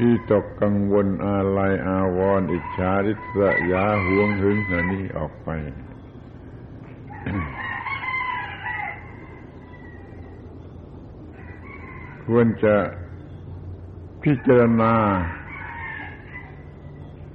[0.00, 3.38] อีตกกังวลอาลัยอาวรณ์อิจฉาริษ
[3.70, 5.48] ยาห่วงหึงเหนี้ออกไป
[12.26, 12.76] ควรจะ
[14.22, 14.94] พิจารณา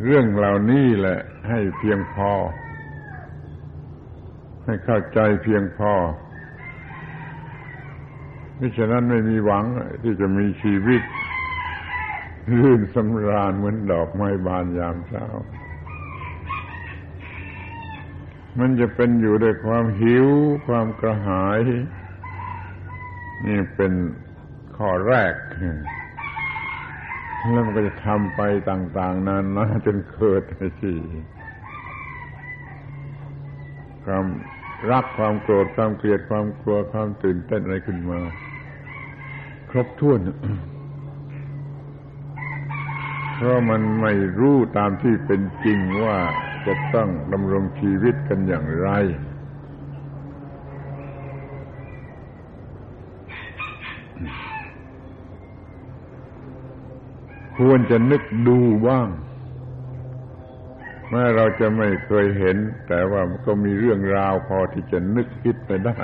[0.04, 2.32] เรื่องเหล่านี้แหละให้เพียงพอ
[4.66, 5.94] ให้เข้าใจเพียงพอ
[8.60, 9.66] มิฉะนั้นไม่มีหวัง
[10.04, 11.02] ที่จะมีชีวิต
[12.60, 15.26] ลื่นสำราญเหมือนดอกไม้บานยามเช้า
[18.60, 20.28] มันจะเป็นอยู่ด้วยความหิว
[20.68, 21.62] ความกระหาย
[23.46, 23.94] นี่เป็น
[24.78, 25.34] ข้อแรก
[27.52, 30.42] แล้วมันก็จะทำไปต่าง ๆ นานนะจนเกิด
[30.82, 30.98] ที่
[34.06, 34.26] ความ
[34.92, 38.20] รักความโกรธความเกลียดความกลัวความตื่นเต้นอะไรขึ้นมา
[39.70, 40.20] ครบถ้วน
[43.36, 46.18] เพราะมันไม่รู้ตามที่เป็นจริงว่า
[46.68, 48.90] จะต้องดำรงชีวิตกันอย่างไร
[57.58, 59.08] ควรจะนึกดูบ้าง
[61.14, 66.00] แม้เราจะไม่เคยเห็น แต่ว่าก็มีเรื่องราวพอที่จะนึกคิดไปได้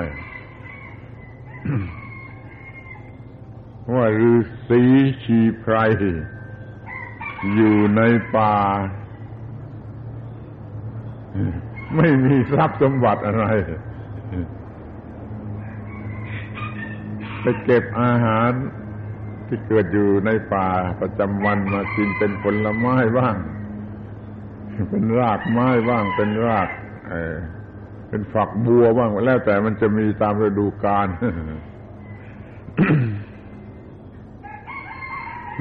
[3.94, 4.82] ว่าฤาษี
[5.24, 5.76] ชีไพร
[7.56, 8.02] อยู่ใน
[8.36, 8.56] ป่า
[11.96, 13.46] ไม่มีทรัพย์สมบัติอะไร
[17.42, 18.52] ไปเก็บอาหาร
[19.48, 20.70] ที่เกิดอยู่ในป่า
[21.02, 23.36] ประจำวันมากินเป็นผลไม้บ้าง
[24.92, 26.70] เป็นรากไม้บ้างเป็นราก
[27.10, 27.16] เอ
[28.10, 31.08] เป็นฝักบัวบ้างแล้วแต่มันจะมีตามฤดูกาล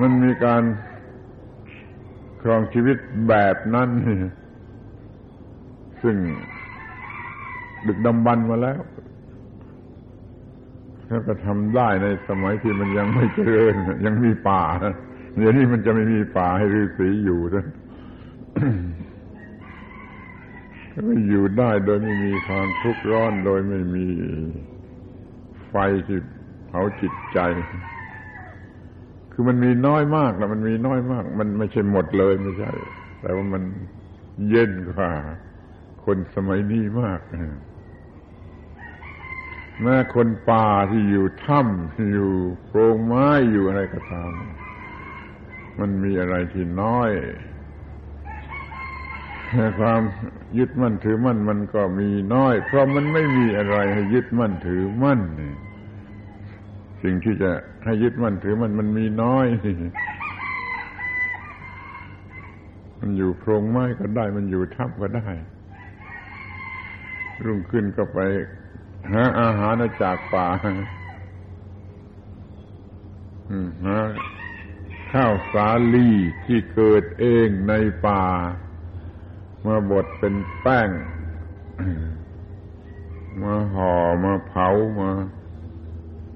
[0.00, 0.62] มันมีการ
[2.42, 2.96] ครองชีวิต
[3.28, 3.88] แบบนั้น
[6.02, 6.16] ซึ่ง
[7.86, 8.80] ดึกดำบรรมาแล้ว
[11.06, 13.74] แล้วก็ทำได้ในสมัยที่มันยังไม่เจริญ
[14.06, 14.62] ยังมีป่า
[15.36, 17.66] เดี๋ยวนี้มันจะไม่มีป่าให้ฤาษีอยู่นะ
[21.28, 24.06] อยู่ได้โดยไม่มีความทุกข์ร้อนโดยไม่มี
[25.68, 25.74] ไฟ
[26.06, 26.18] ที่
[26.66, 27.38] เผาจิตใจ
[29.32, 32.70] คือมันมีน้อยมากแล้วมันมีน้อยมาก มันไม่ใช่หมดเลยไม่ใช่
[33.20, 33.62] แต่ว่ามัน
[34.48, 35.10] เย็นกว่า
[36.04, 37.20] คนสมัยนี้มาก
[39.82, 42.32] แม้คนป่าที่อยู่ถ้ำอยู่
[42.64, 44.32] โพรงไม้อยู่อะไรก็ตาม
[45.80, 47.10] มันมีอะไรที่น้อย
[49.78, 50.00] ความ
[50.58, 55.20] ยึดมั่นถือมั่นมันก็มีน้อย เพราะมันไม่มีอะไรให้ยึดมั่นถือมั่น
[57.02, 57.50] สิ่งที่จะ
[57.84, 59.46] ให้ยึดมั่นถือมั่นมันมีน้อย
[63.00, 65.28] มันอยู่โพรงไม้ก็ได้ มันอยู่ทับก็ได้
[67.44, 68.18] รุ่งขึ้นก็ไป
[69.12, 70.46] หาอาหารจากป่า
[73.84, 73.98] หา
[75.12, 76.08] ข้าวสาลี
[76.46, 77.72] ที่เกิดเองใน
[78.06, 78.24] ป่า
[79.66, 80.90] มาบดเป็นแป้ง
[83.42, 84.68] มาห่อมาเผา
[85.00, 85.10] มา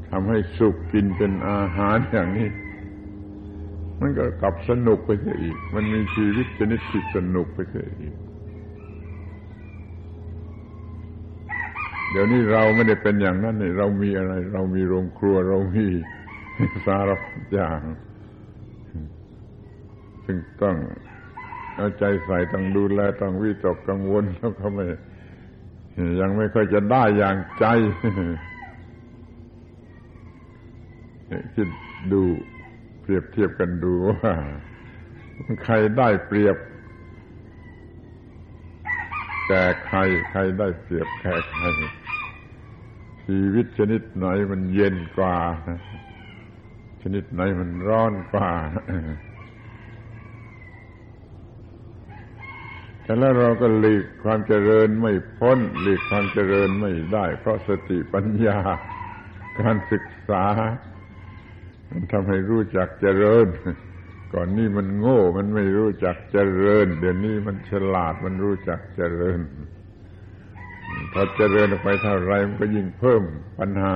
[0.08, 2.48] ทำให้สุกกินเป็นอาหารอย่างนี้
[4.00, 8.14] มันก็กลับสนุกไปเสียอีก มันมีชีวิตชนิดที่สนุกไปเสียอีก
[12.10, 15.86] เดี๋ยวนี้เราไม่ได้เป็นอย่างนั้นนี่เรามีอะไร เรามีโรงครัวเรามี
[16.86, 17.80] สารพัดอย่าง
[20.24, 20.76] ซึ่งต้อง
[21.80, 24.86] เอาใจใส่ต้องดูแลต้องวิตกกังวลแล้วก็ไม่
[26.20, 27.64] ยังไม่ค่อยจะได้อย่างใจ
[31.54, 31.68] คิด
[32.12, 32.22] ดู
[33.00, 34.32] เปรียบเทียบกันดูว่า
[35.64, 36.56] ใครได้เปรียบ
[39.48, 39.98] แก่ใคร
[40.30, 41.64] ใครได้เปรียบแก่ใคร
[43.24, 45.36] ชีวิตชนิดไหนมันเย็นกว่า
[47.02, 48.50] ชนิดไหนมันร้อนกว่า
[53.10, 58.58] แต่แล้วเราก็หลีกความเจริญไม่พ้น หลีกความเจริญไม่ได้ เพราะสติปัญญา
[59.60, 60.44] การศึกษา
[61.90, 63.46] มันทำให้รู้จักเจริญ
[64.32, 69.40] ก่อนนี้มันโง่ มันไม่รู้จักเจริญ เดี๋ยวนี้มันฉลาดมันรู้จักเจริญ
[71.12, 73.22] พอเจริญไปเท่าไรมันก็ยิ่งเพิ่ม
[73.58, 73.94] ปัญหา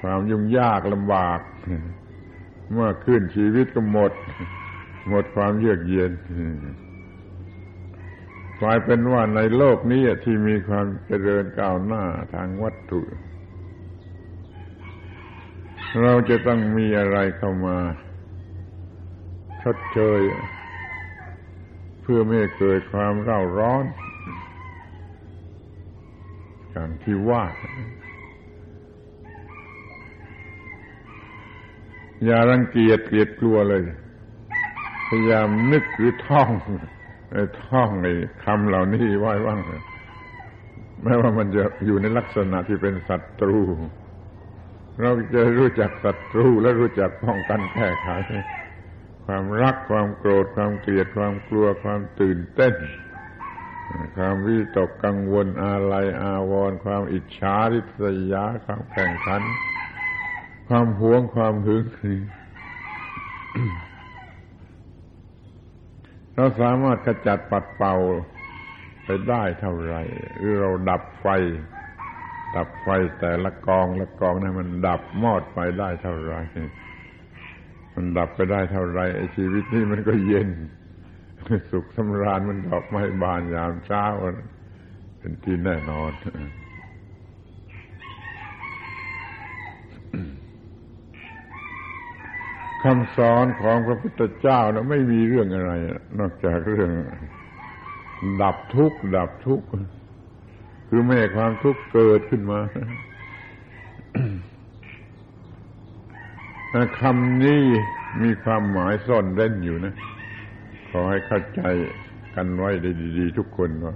[0.00, 1.40] ความยุ่งยากลำบาก
[2.72, 4.12] เมื่อขึ้นชีวิตก็หมด
[5.08, 6.12] หมดความเยือกเย็น
[8.60, 12.04] กลายเป็นว่าในโลกนี้ที่มีความเจริญก้าวหน้า
[12.34, 13.00] ทางวัตถุ
[16.02, 17.78] เราจะต้องมีอะไรเข้ามา
[19.62, 20.20] ชดเชย
[22.02, 23.84] เพื่อไม่เกิดความเร่าร้อน
[26.70, 27.44] อย่างที่ว่า
[32.24, 33.82] อย่ารังเกียจเกลียดกลัวเลย
[35.08, 36.50] พยายามนึกหรือท่อง
[37.64, 39.60] ท่องไอ้คำเหล่านี้ไว้ว่าง
[41.02, 43.58] แม้ว่ามันจะอยู่ในลักษณะที่เป็นศัตรู
[45.00, 48.08] เราจะรู้จักศัตรูและรู้จักป้องกันแก้ไข
[49.26, 52.74] ความรักความโกรธความเกลียดความกลัวความตื่นเต้น
[54.16, 58.02] ความวิตกกังวลอะไรอาวรณ์ความอิจฉาริษ
[58.32, 59.42] ยาความแข่งขัน
[60.68, 61.84] ความหวงความหึง
[66.40, 67.94] เราสามารถขจัดปัดเป่า
[69.04, 69.96] ไปได้เท่าไร
[70.38, 71.26] หรือเราดับไฟ
[72.56, 72.88] ดับไฟ
[73.20, 76.34] แต่ละกองละกองนั้นมันดับมอดไปได้เท่าไร
[77.94, 80.48] มันดับไปได้เท่าไรไอ้ชีวิตนี้มันก็เย็น
[81.70, 84.04] สุขสำราญมันดอกไม้บานยามเช้า
[85.18, 86.10] เป็นที่แน่นอน
[92.82, 95.72] คำสอนของพระพุทธเจ้านะไม่มีเรื่องอะไร
[96.18, 96.90] นอกจากเรื่อง
[98.42, 99.66] ดับทุกข์ ดับทุกข์
[100.88, 102.60] คือไม่ให้ความทุกข์เกิดขึ้นมา
[107.00, 107.62] คำนี้
[108.22, 109.94] มีความหมายซ่อนเร้นอยู่นะ
[110.90, 111.62] ขอให้เข้าใจ
[112.34, 113.94] กันไว้ได้ดี ๆ ทุกคนว่า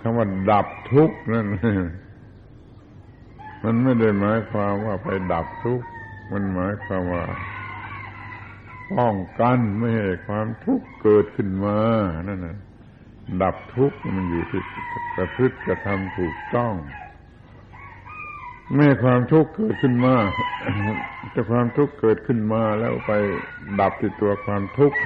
[0.00, 1.46] คำว่าดับทุกข์นั่น
[3.64, 5.86] มันไม่ได้หมายความว่าไปดับทุกข์
[6.32, 7.24] มันหมายความว่า
[8.92, 11.78] ป้องกันไม่ให้ความทุกข์เกิดขึ้นมา
[12.28, 12.58] นั่นนะ
[13.42, 14.62] ดับทุกข์มันอยู่ที่
[15.16, 16.74] กระพฤติกระทำถูกต้อง
[18.74, 20.14] ไม่ความทุกข์เกิดขึ้นมา
[21.32, 23.12] แต่ความทุกข์เกิดขึ้นมาแล้วไป
[23.80, 24.96] ดับที่ตัวความทุกข์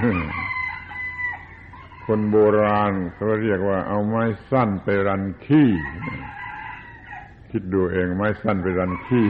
[2.07, 5.71] คนโบราณเขาเรียกว่า เอาไม้สั้นไปรันขี้
[7.51, 9.27] คิดดูเองไม้สั้นไปรันขี้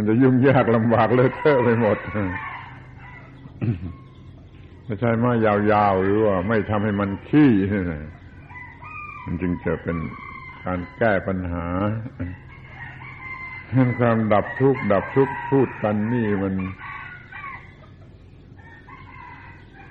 [0.00, 1.98] ันจะยุ่งยากลำบากเลอะเทอะไปหมด
[4.84, 7.52] ไม่ใช่ไม้ยาวๆหรือว่า ไม่ทำให้มันขี้
[9.24, 9.96] มันจึงจะเป็น
[10.64, 11.66] การแก้ปัญหา
[13.70, 16.54] เห็นความดับทุกข์ดับทุกข์พูดกันนี่มัน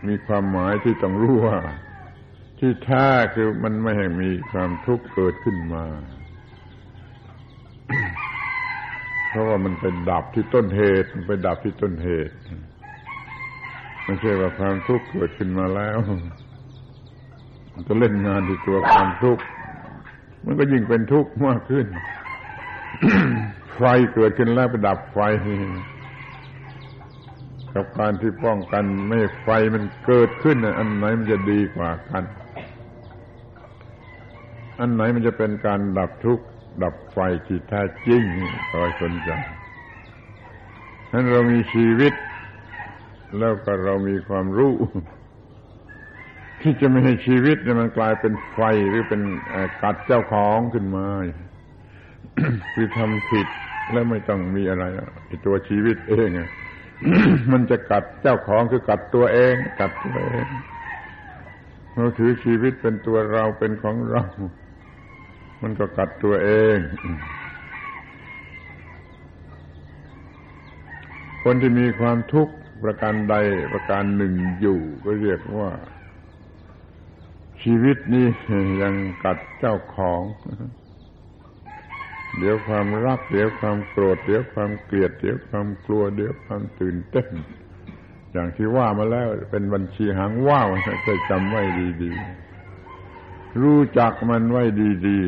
[0.07, 1.57] มีความหมายที่ต้องรู้ว่า
[2.59, 5.85] ที่แท้คือมันไม่ให้มีความทุกข์เกิดขึ้นมา
[9.29, 12.33] เพราะว่ามันไปดับที่ต้นเหตุมันไปดับที่ต้นเหตุ
[14.03, 15.97] ไม่ใช่ว่าความทุกข์เกิดขึ้นมาแล้ว
[17.73, 19.43] มันจะเล่นงานที่ตัวความทุกข์
[20.45, 21.87] มันก็ยิ่งเป็นทุกข์มากขึ้น
[23.75, 25.19] ไฟเกิดขึ้นแล้วไปดับไฟ
[27.73, 32.23] กับการที่ป้องกันไม่ไฟมันเกิดขึ้นอันไหนมันจะดีกว่ากัน
[34.79, 36.45] อันไหนมันจะเป็นการดับทุกข์
[36.83, 37.17] ดับไฟ
[37.47, 38.21] ที่แท้จริง
[38.71, 39.29] คอยสนใจ
[41.11, 42.13] นั้นเรามีชีวิต
[43.37, 44.73] แล้วก็เรามีความรู้
[46.61, 48.59] ที่จะไม่ให้ชีวิตเนี่ยมันกลายเป็นไฟ
[48.89, 49.21] หรือเป็น
[49.81, 51.07] กัดเจ้าของขึ้นมา
[52.73, 53.47] คือทำผิด
[53.91, 54.83] แล้วไม่ต้องมีอะไร
[55.25, 56.29] ไอตัวชีวิตเอง
[57.51, 60.45] มันจะกัดเจ้าของคือกัดตัวเอง กัดตัวเอง
[61.93, 64.23] เราถือชีวิตเป็นตัวเราเป็นของเรา
[65.61, 66.77] มันก็กัดตัวเอง
[71.43, 72.53] คนที่มีความทุกข์
[72.83, 73.35] ประการใด
[73.73, 75.71] ประการหนึ่งอยู่ ก็เรียกว่า
[77.61, 78.27] ชีวิตนี้
[78.81, 80.21] ยังกัดเจ้าของ
[82.37, 87.27] เดี๋ยวความรัก เดี๋ยวความโกรธ เดี๋ยวความเกลียด เดี๋ยวความกลัว เดี๋ยวความตื่นเต้น
[88.31, 90.67] อย่างที่ว่ามาแล้วเป็นบัญชีหางว่าว
[91.07, 91.61] จะจำไว้
[92.03, 92.46] ดี ๆ
[93.61, 94.63] รู้จักมันไว้
[95.07, 95.19] ดี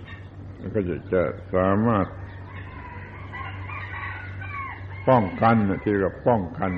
[0.00, 1.22] ๆก็จะจะ
[1.54, 2.06] สามารถ
[5.08, 6.70] ป้องกันที่เรียกป้องกัน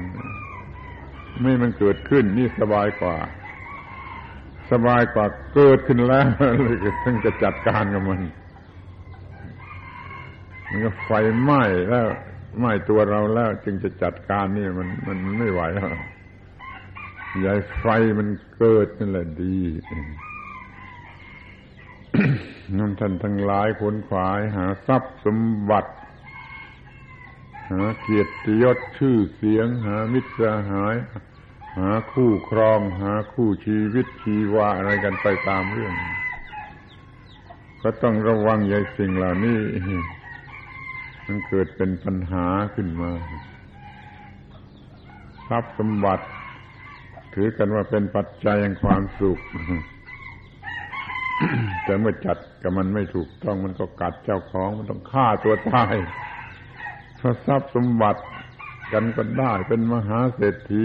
[1.41, 3.16] ไม่มันเกิดขึ้นนี่สบายกว่า
[4.70, 6.26] สบายกว่าเกิดขึ้นแล้ว
[6.62, 8.20] เลยต้องจะจัดการกับมัน
[10.68, 11.11] มันก็ไฟ
[11.43, 12.09] ไหม้แล้ว
[12.59, 15.89] ไหม้ตัวเราแล้ว จึงจะจัดการนี่มันมันไม่ไหวแล้ว
[17.41, 17.86] ใหญ่ไฟ
[18.18, 19.59] มันเกิดนั่นแหละดี
[22.79, 25.39] นั่นท่านทั้งหลายขนขวายหาทรัพย์สม
[25.71, 25.93] บัติ
[27.71, 30.97] หาเกียรติยศชื่อเสียง หามิตรสหาย
[31.79, 35.95] หาคู่ครอง หาคู่ชีวิตชีวาอะไรกันไปตามเรื่อง
[37.83, 39.61] ก็ต้องระวังใหญ่สิ่งเหล่านี้
[41.27, 43.11] มันเกิดเป็นปัญหาขึ้นมา
[45.49, 46.27] ทรัพย์สมบัติ
[47.35, 49.41] ถือกันว่าเป็นปัจจัยแห่งความสุข
[51.84, 55.95] แต่เมื่อจัดกับมันไม่ถูกต้องมันก็กัดเจ้าของมันต้องฆ่าตัวตาย
[57.16, 58.22] เพราะทรัพย์สมบัติ
[58.93, 60.82] กันก็ได้เป็นมหาเศรษฐี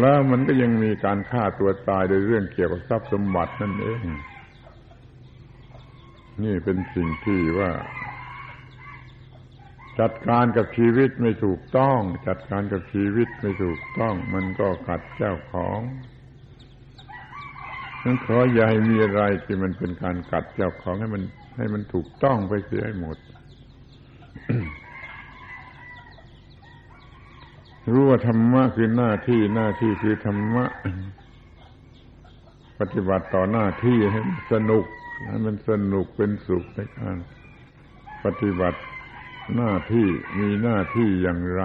[0.00, 4.02] แล้วมันก็ยังมีการฆ่าตัวตายโดยเรื่องเกี่ยวกับทรัพย์สมบัตินั่นเอง
[6.42, 7.70] นี่เป็นสิ่งที่ว่า
[10.00, 15.78] จัดการกับชีวิตไม่ถูกต้อง จัดการกับชีวิตไม่ถูกต้อง มันก็ขัดเจ้าของ
[18.04, 21.22] นั้นขออย่าให้มีอะไรที่มันเป็นการกัดเจ้าของให้มัน
[21.56, 23.16] ให้มันถูกต้องไปเสียให้หมด
[27.92, 30.64] รู้ว่าธรรมะคือหน้าที่หน้าที่คือธรรมะ
[32.80, 34.84] ปฏิบัติต่อหน้าที่ให้มันสนุก
[35.28, 37.16] ให้มันสนุกเป็นสุขในการ
[38.24, 38.80] ปฏิบัติ
[39.56, 40.06] หน้าที่
[40.38, 41.64] มีหน้าที่อย่างไร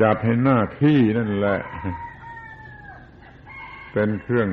[0.00, 1.58] จัดให้หน้าที่นั่นแหละ
[3.94, 4.50] เป็นเครื่อง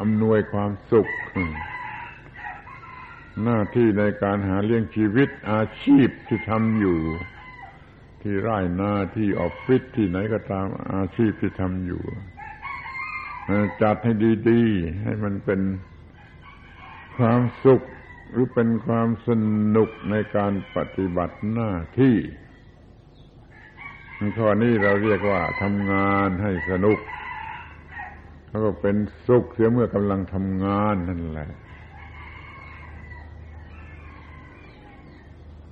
[0.00, 1.08] อำนวยความสุข
[3.44, 6.98] หน้าที่ในการหาเลี้ยงชีวิตอาชีพที่ทำอยู่
[8.22, 12.02] ที่ไร่นาที่ออฟฟิศที่ไหนก็ตามอาชีพที่ทำอยู่
[13.82, 14.12] จัดให้
[14.48, 15.60] ดีๆ ให้มันเป็น
[17.16, 17.82] ความสุข
[18.30, 19.28] หรือเป็นความส
[19.76, 22.16] นุกในการปฏิบัติหน้าที่
[24.38, 26.98] ข้อนี้เราเรียกว่าทำงานให้สนุก
[28.48, 28.96] แล้วก็เป็น
[29.26, 31.48] สุขเสียเมื่อกำลังทำงานนั่นแหละ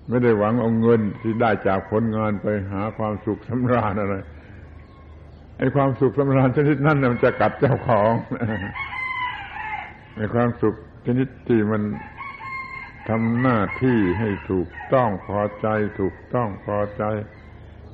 [0.09, 4.17] ไม่ได้หวังเอาเงินที่ได้จากผลงานไปหาความสุขสำราญอะไร
[5.59, 8.13] ไอ้ความสุขสำราญชนิดนั้นมันจะกัดเจ้าของ
[10.17, 10.75] ไอ้ความสุข
[11.07, 11.83] ชนิดที่มัน
[13.09, 15.69] ทำหน้าที่ให้ถูกต้องพอใจ
[16.01, 17.05] ถูกต้องพอใจ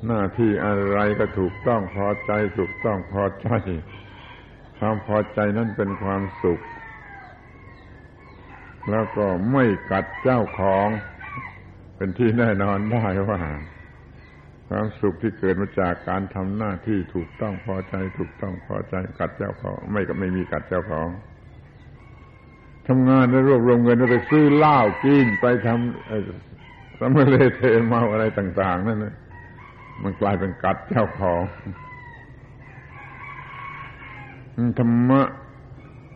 [0.07, 3.49] หน้าที่อะไรก็ถูกต้องพอใจ ถูกต้องพอใจ
[4.85, 6.61] ความพอใจนั้นเป็นความสุข
[8.91, 10.89] แล้วก็ไม่กัดเจ้าของ
[11.97, 13.41] เป็นที่แน่นอนได้ว่า
[14.68, 21.09] ความสุขที่เกิดมาจากการทำหน้าที่ถูกต้องพอใจ ถูกต้องพอใจ กัดเจ้าของ ไม่ก็ไม่มีกัดเจ้าของ
[22.89, 29.14] ทำงานแล้วรวบรวมเงินแล้วไปซื้อเหล้ากินไปทำสมเลเทเมาอะไรต่าง ๆ นั่นนะ
[30.03, 31.43] มันกลายเป็นกัดเจ้าของ
[34.78, 35.22] ธรรมะ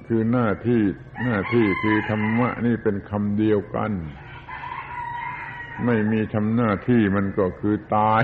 [0.06, 0.82] คือหน้าที่
[1.24, 3.92] หน้าที่คือธรรมะนี่เป็นคำเดียวกัน
[5.84, 8.22] ไม่มีทำหน้าที่มันก็คือตาย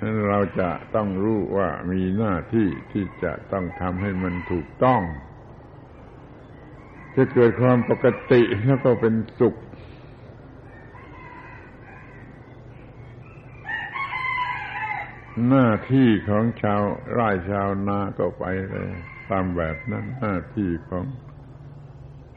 [0.00, 5.02] นั้นเราจะต้องรู้ว่ามีหน้าที่ที่จะต้องทำให้มันถูกต้อง
[7.16, 9.54] จะเกิดความปกติแล้วก็เป็นสุข
[15.48, 16.82] หน้าที่ของชาว
[17.12, 18.90] ไร่ชาวนาก็ไปเลย
[19.30, 21.04] ตามแบบนั้นหน้าที่ของ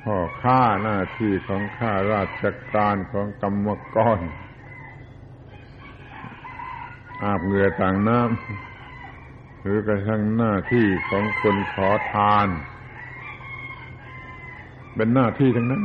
[0.04, 4.20] พ่อข้าหน้าที่ของข้าราชการของกรรมกร
[7.24, 12.48] อาบเหงื่อต่างน้ำหรือกระทั่งหน้าที่ของคนขอทาน
[14.96, 15.84] เป็นหน้าที่ทั้งนั้น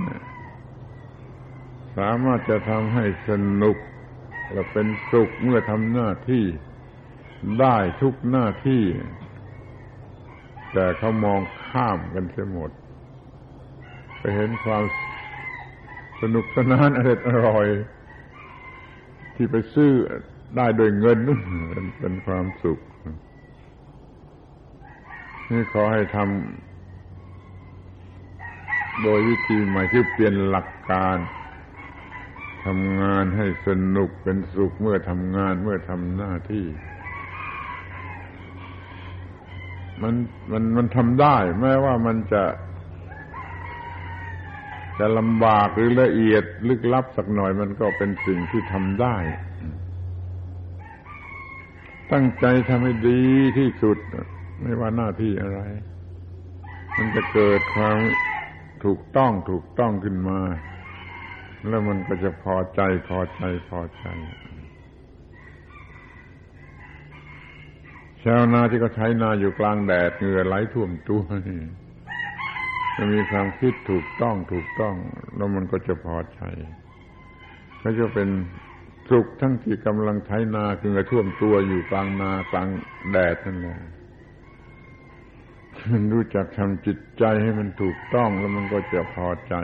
[1.96, 3.30] สามารถจะทำให้ส
[3.62, 3.76] นุก
[4.52, 6.44] และเป็นสุขเมื่อทำหน้าที่
[7.60, 8.84] ได้ทุกหน้าที่
[10.72, 12.70] แต่เขามองข้ามกันเสียหมด
[14.18, 14.84] ไปเห็นความ
[16.20, 17.66] สนุกสนานอร่อยอร่อย
[19.34, 19.90] ที่ไปซื้อ
[20.56, 22.78] ได้โดยเงินนั่นเป็นความสุข
[25.50, 26.28] นี่ขอให้ทำ
[29.02, 31.16] โดยวิธีใหม่ที่เปลี่ยนหลักการ
[32.66, 36.64] ทำงานให้สนุกเป็นสุขเมื่อทำงานเมื่อทำหน้าที่
[40.02, 40.14] มัน
[40.52, 42.44] มันมันทำได้ แม้ว่ามันจะ
[44.98, 49.16] จะลำบากหรือละเอียดลึกลับสักหน่อยมันก็เป็นสิ่งที่ทำได้
[52.12, 53.22] ตั้งใจทำให้ดี
[53.58, 53.98] ที่สุด
[54.62, 55.60] ไม่ว่าหน้าที่อะไร
[56.96, 57.98] มันจะเกิดความ
[58.84, 60.40] ถูกต้องถูกต้องขึ้นมา
[61.68, 64.06] แล้วมันก็จะพอใจพอใจพอใจ
[68.24, 71.60] ชาวนาที่เขาใช้นาอยู่กลางแดดเหงื่อไหลท่วมตัวนี่
[72.96, 74.94] จะมีความคิดถูกต้องถูกต้อง
[75.36, 76.40] แล้วมันก็จะพอใจ
[77.82, 78.28] ก็จะเป็น
[79.10, 82.68] สุขทั้งที่กำลังไถนาคือท่วมตัวอยู่กลางนากลาง
[83.10, 83.78] แดดนั่นแหละ
[85.90, 89.54] มันรู้จักทำจิตใจให้มันถูกต้องแล้วมันก็จะพอใจ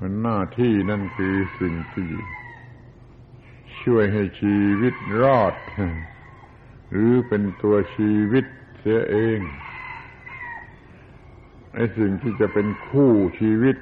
[0.00, 2.08] มันหน้าที่นั่นคือสิ่งที่
[3.82, 5.54] ช่วยให้ชีวิตรอด
[6.90, 8.44] หรือเป็นตัวชีวิต
[8.78, 9.40] เสียเอง
[11.74, 13.76] ไอ้สิ่งที่จะเป็นคู่ชีวิต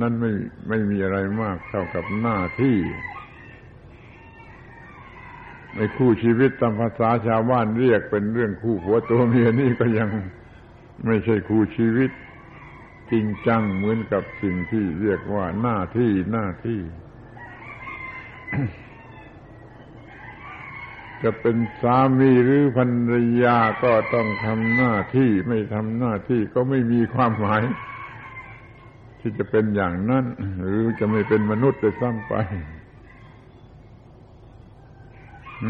[0.00, 0.32] นั้นไม่
[0.68, 2.78] ไม่มีอะไรมากเท่ากับหน้าที่
[5.76, 10.08] ในคู่ชีวิตตามภาษาชาวบ้านเรียกเป็นเรื่องคู่ผัวตัวเมียนี่ก็ยัง
[11.06, 12.10] ไม่ใช่คู่ชีวิต
[13.10, 16.80] จริงจังเหมือนกับสิ่งที่เรียกว่าหน้าที่หน้าที่
[21.22, 23.14] จะเป็นสามีหรือภรร
[23.44, 27.62] ยาก็ต้องทำหน้าที่ไม่ทำหน้าที่ก็ไม่มีความหมาย
[29.20, 30.24] ที่จะเป็นอย่างนั้น
[30.60, 32.34] หรือจะไม่เป็นมนุษย์ไปซ้ำไป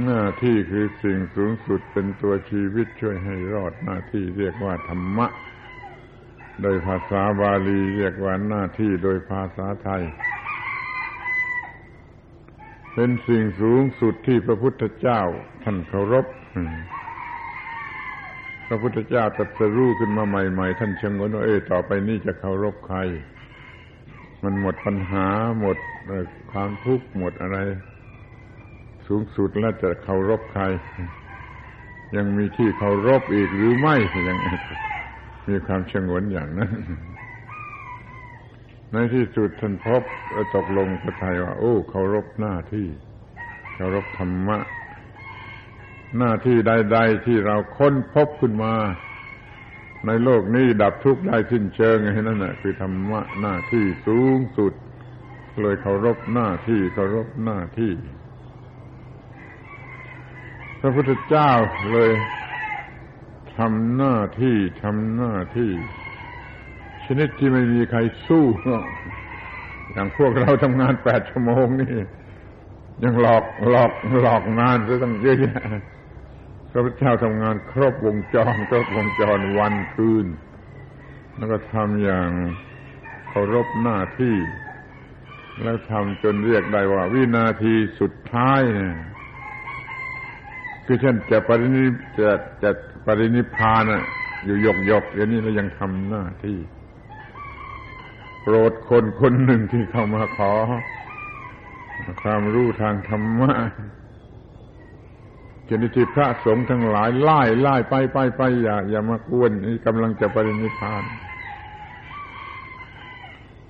[0.04, 5.26] หน้าที่คือสิ่งสูงสุดเป็นตัวชีวิตช่วยให้รอดหน้าที่เรียกว่าธรรมะ
[6.62, 10.02] โดยภาษาบาลีเรียกว่าหน้าที่โดยภาษาไทย
[12.94, 15.20] เป็นสิ่งสูงสุดที่พระพุทธเจ้า
[15.64, 16.26] ท่านเคารพ
[18.66, 22.98] พระพุทธเจ้าตรัสรู้ขึ้นมาใหม่ ๆ ท่านชงนว่าเออต่อไปนี้จะเคารพใคร
[24.42, 25.26] มันหมดปัญหา
[25.60, 25.76] หมด
[26.52, 27.58] ความทุกข์หมดอะไร
[29.06, 30.64] สูงสุดแล้วจะเคารพใคร
[32.16, 33.96] ยังมีที่เคารพอีกหรือไม่
[34.28, 34.38] ยัง
[35.48, 36.70] มีความชงนอย่างนั้น
[38.92, 40.02] ในที่สุดท่านพบ
[40.54, 42.86] ตกลงพระไทยว่า โอ้เคารพหน้าที่
[43.74, 44.58] เคารพธรรมะ
[46.18, 48.74] หน้าที่ใด ๆ ที่เราค้นพบขึ้นมา
[50.06, 54.72] ในโลกนี้ดับทุกข์ได้สิ้นเชิงไงนั่นแหละคือธรรมะหน้าที่สูงสุด
[55.60, 57.92] เลยเคารพหน้าที่เคารพหน้าที่
[60.80, 61.50] พระพุทธเจ้า
[61.92, 62.10] เลย
[63.58, 65.72] ทำหน้าที่ทำหน้าที่
[67.06, 68.44] ชนิดที่ไม่มีใครสู้
[69.92, 71.92] อย่างพวกเราทำงานแปดชั่วโมงนี่
[73.04, 75.62] ยังหลอกหลอกหลอกงานซะตั้งเยอะแยะ
[76.70, 80.26] พระพุทธเจ้าทำงานครบวงจรครบวงจรวันคืน
[81.36, 82.30] แล้วก็ทำอย่าง
[83.28, 84.36] เคารพหน้าที่
[85.62, 88.94] แล้วทำจนเรียกได้ว่า วินาทีสุดท้ายเนี่ย
[90.86, 91.84] คือเช่นจะปรินิ
[92.20, 92.30] จะ
[92.62, 92.70] จะ
[93.06, 94.04] ปรินิพานอะ
[94.44, 96.58] อยู่ยกยกอย่างนี้แล้วยังทำหน้าที่
[98.42, 100.52] โปรดคนคนหนึ่งที่เข้ามาขอ
[102.22, 103.52] ความรู้ทางธรรมะ
[105.66, 111.04] เจนิติพระสงฆ์ทั้งหลายไล่ไล่ไปไปไปอย่า อย่ามากวนนี่กำลังจะปรินิพาน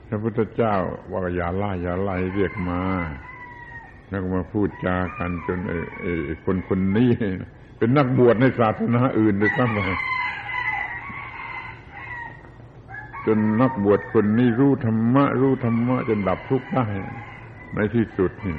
[0.09, 0.77] พระพุทธเจ้า
[1.11, 2.83] ว่าอย่าไล่อย่าไล่เรียกมา
[4.09, 5.59] แล้วมาพูดจากันจน
[6.03, 7.11] ไอ้คนคนนี้
[7.79, 9.81] เป็นนักบวชในศาสนาอื่นด้วยซ้ำไป
[13.27, 16.87] จนนักบวชคนนี้รู้ธรรมะ รู้ธรรมะ จนดับทุกข์ได้
[17.75, 18.59] ในที่สุดนี่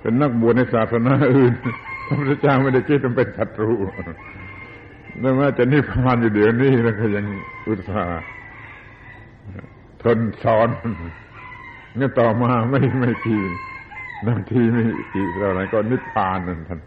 [0.00, 1.52] เป็นนักบวชในศาสนาอื่น
[2.06, 3.72] พระพุทธเจ้าไม่ได้คิดเป็นศัตรู
[5.20, 7.24] แล้วแม้จะนิพพานอยู่เดี๋ยวนี้แล้วก็ยัง
[7.66, 8.24] อุตส่าห์
[10.02, 10.68] ทนสอน
[11.96, 13.42] เนี่ยต่อมาไม่ไม่กี่
[14.28, 14.84] นาทีไม่
[15.14, 16.80] กี่เท่าไหร่ก็นิพพานนั่นท่าน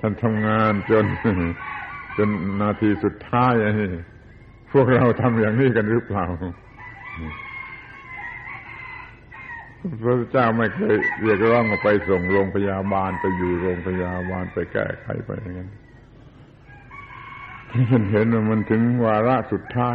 [0.00, 1.04] ท่านทำงานจน
[2.16, 2.28] จน
[2.60, 3.72] นาทีสุดท้ายอ้
[4.72, 6.24] พวกเราทำอย่างนี้กันหรือเปล่า
[10.02, 15.70] พระเจ้าไม่เคยเรียกร้องไปส่งโรงพยาบาลไปอยู่โรงพยาบาลไปแก้ไขไปอย่างนั้น
[17.70, 19.94] ท่านเห็นว่ามันถึงวาระสุดท้าย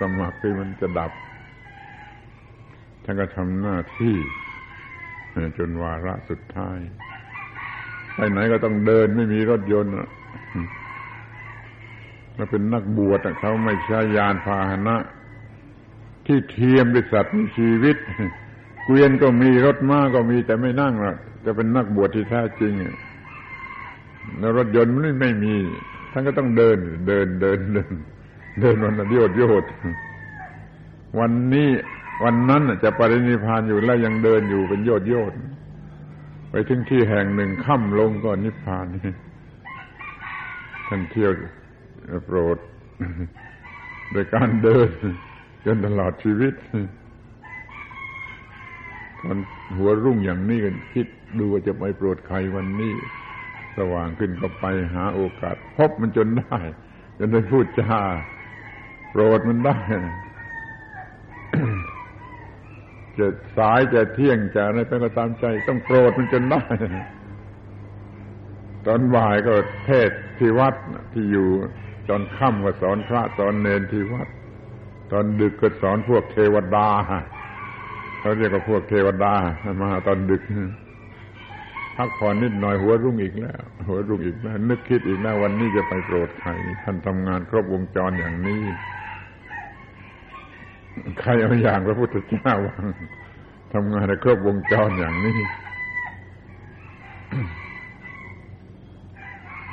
[0.00, 1.12] สมัครที่มันจะดับ
[3.04, 4.16] ท่านก็ทำหน้าที่
[5.58, 6.78] จนวาระสุดท้าย
[8.14, 9.92] ไปไหนก็ต้องเดินไม่มีรถยนต์
[12.38, 14.96] เราเป็นนักบวชเขาไม่ใช้ยานพาหนะ
[16.26, 17.96] ที่เทียมด้วยสัตว์มีชีวิต
[18.84, 22.72] เกวียนก็มีรถม้าก็มีแต่ไม่นั่งหรอกจะเป็นนักบวชที่แท้จริง
[24.38, 25.54] แล้วรถยนต์มันไม่มี
[26.12, 26.78] ท่านก็ต้องเดิน
[27.08, 27.92] เดินเดินเดิน
[28.60, 29.64] เดินวันโยดโยด
[31.18, 31.70] วันนี้
[32.24, 35.32] วันนั้นจะปรินิพานอยู่แล้วยังเดินอยู่เป็นโยดโยด
[36.50, 38.86] ไปถึงที่แห่งหนึ่งค่ำลงก็นิพพาน
[40.88, 41.30] ท่านเที่ยว
[42.26, 42.58] โปรด
[44.12, 44.88] โดยการเดิน
[45.64, 46.54] จนตลอดชีวิต
[49.22, 49.38] ตอน
[49.76, 51.06] หัวรุ่งอย่างนี้กันคิด
[51.38, 52.94] ดูว่าจะไปโปรดใครวันนี้
[53.76, 56.58] สว่างขึ้นก็ไปหาโอกาส พบมันจนได้
[57.18, 58.00] จนได้พูดจา
[59.10, 59.78] โปรดมันได้
[63.18, 66.64] จะสายจะเที่ยงจะอะไรไปก็ตามใจ ต้องโปรดมันจนได้
[68.86, 69.54] ตอนบ่ายก็
[69.86, 70.74] เทศที่วัด
[71.12, 71.48] ที่อยู่
[72.08, 74.28] ตอนค่ำก็สอนพระสอนเนนที่วัด
[75.12, 76.88] ตอนดึกก็สอนพวกเทวดา
[78.18, 79.34] เขาเรียกว่าพวกเทวดา
[79.80, 80.42] มาตอนดึก
[81.96, 86.50] พักผ่อนนิดหน่อยหัวรุ่งอีกแล้ว หัวรุ่งอีกแล้ว นึกคิดอีกแล้ววันนี้จะไปโปรดใคร
[86.82, 88.62] ท่านทำงานครบวงจรอย่างนี้
[91.20, 92.86] ใครเอาอย่างพระพุทธเจ้าวาง
[93.74, 95.38] ทำงานในครบวงจรอย่างนี้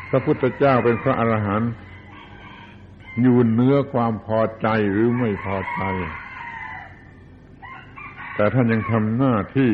[0.10, 1.72] พระพุทธเจ้าเป็นพระอรหันต์
[3.22, 5.84] อยู่เนื้อความพอใจหรือไม่พอใจ
[8.36, 9.72] แต่ท่านยังทำหน้าที่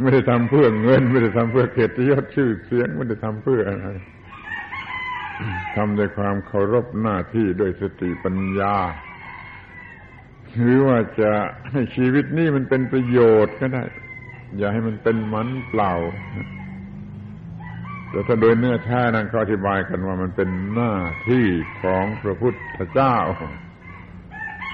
[0.00, 3.86] ไม่ได้ทำเพื่อเงิน ไม่ได้ทำเพื่อเกียรติยศชื่อเสียง ไม่ได้ทำเพื่ออะไร
[5.76, 8.76] ทำด้วยความเคารพหน้าที่ด้วยสติปัญญา
[10.58, 11.30] หรือว่าจะ
[11.70, 13.82] ให้ชีวิตนี้มันเป็นประโยชน์ก็ได้
[14.56, 15.92] อย่าให้มันเป็นมันเปล่า
[18.12, 20.94] แต่ถ้าโดยเนื้อแท้นั้นเขาอธิบายกันว่ามันเป็นหน้า
[21.28, 21.46] ที่
[21.82, 23.16] ของพระพุทธเจ้า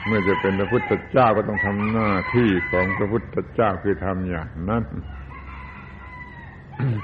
[0.07, 4.85] เมื่อจะเป็นพระพุทธเจ้าก็ต้องทำหน้าที่ของพระพุทธเจ้าคือทำอย่างนั้น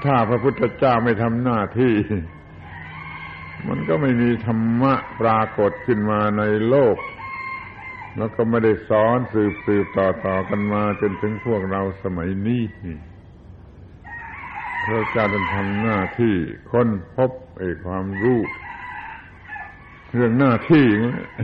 [0.05, 1.93] ถ้าพระพุทธเจ้าไม่ทำหน้าที่
[3.67, 6.97] มันก็ไม่มีธรรมะปรากฏขึ้นมาในโลก
[8.17, 12.63] แล้วก็ไม่ได้สอนสืบสืบต่อต่อกันมาจนถึงพวกเราสมัยนี้
[14.85, 16.35] พระเจ้าจะทำหน้าที่
[16.71, 18.39] ค้นพบไอ้ความรู้
[20.13, 20.85] เรื่องหน้าที่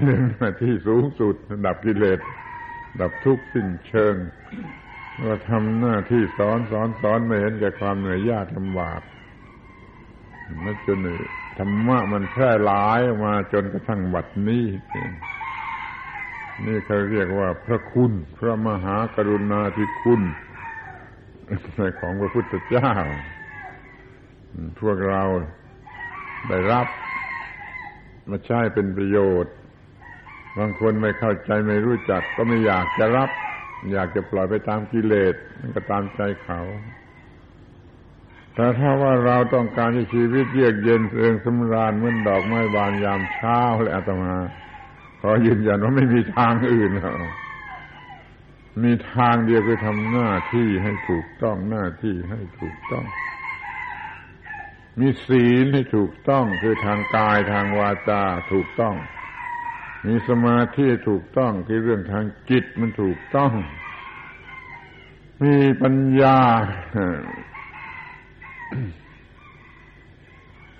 [0.03, 1.35] เรื่องหน้าที่สูงสุด
[1.65, 2.19] ดับกิเลส
[3.01, 4.15] ดับทุกข์สิ้นเชิง
[5.25, 9.01] ว่าทำหน้าที่สอนสอนสอนไม่เห็นแก่ความเหนื่อยยากลำบาก
[10.65, 10.99] นั่นจน
[11.57, 14.65] ธรรมะมันแพร่หลายมาจนกระทั่งบัดนี้
[16.65, 20.21] นี่เขาเรียกว่าพระคุณ พระมหากรุณาธิคุณ
[21.99, 22.91] ของพระพุทธเจ้า
[24.81, 25.23] พวกเรา
[26.49, 26.87] ได้รับ
[28.29, 29.53] มาใช้เป็นประโยชน์
[30.57, 33.29] บางคนไม่เข้าใจไม่รู้จัก ก็ไม่อยากจะรับ
[33.93, 36.61] อยากจะปล่อยไปตามกิเลสมันก็ตามใจเขา
[38.55, 44.35] แต่ถ้าว่าเราต้องการให้ชีวิตเยือกเย็นเริงสำราญเหมือนดอกไม้บานยามเช้าและอาตมา
[45.21, 47.15] ขอยืนยันว่าไม่มีทางอื่นหรอก
[48.83, 53.05] มีทางเดียวคือทำหน้าที่ให้ถูกต้องหน้าที่ให้ถูกต้อง
[54.99, 58.95] มีศีลให้ถูกต้องคือทางกายทางวาจาถูกต้อง
[60.07, 63.51] มีสมาธิถูกต้องคือเรื่องทางจิตมันถูกต้อง
[65.43, 66.39] มีปัญญา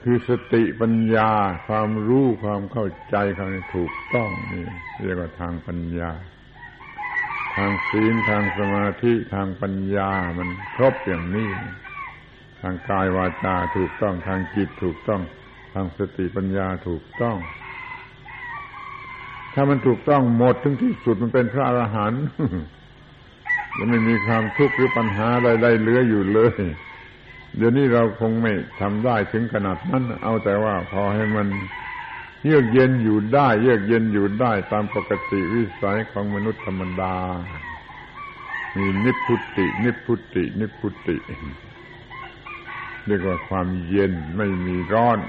[0.03, 1.31] คือสติปัญญา
[1.67, 4.65] ความรู้ความเข้าใจเขาถูกต้องนี่
[5.03, 6.11] เรียกว่าทางปัญญา
[7.55, 11.49] ทางศีลทางสมาธิทางปัญญามันครบอย่างนี้
[12.61, 15.21] ทางกายวาจาถูกต้องทางจิตถูกต้อง
[15.73, 17.37] ทางสติปัญญาถูกต้อง
[19.53, 22.23] ถ้ามันถูกต้องหมดถึงที่สุดมันเป็นพระอรหันต์
[23.77, 26.55] จะไม่มีความทุกข์หรือปัญหาใดๆเหลืออยู่เลย
[27.57, 31.47] เดี๋ยวนี้เราคงไม่ทำได้ถึงขนาดนั้น เอาแต่ว่าพอให้มัน
[32.43, 37.15] เยือกเย็นอยู่ได้ เยือกเย็นอยู่ได้ตามปกติวิสัยของมนุษย์ธรรมดา
[38.77, 41.17] มีนิพุติ นิพุติ นิพพุติ
[43.05, 45.19] เรียกว่าความเย็นไม่มีร้อน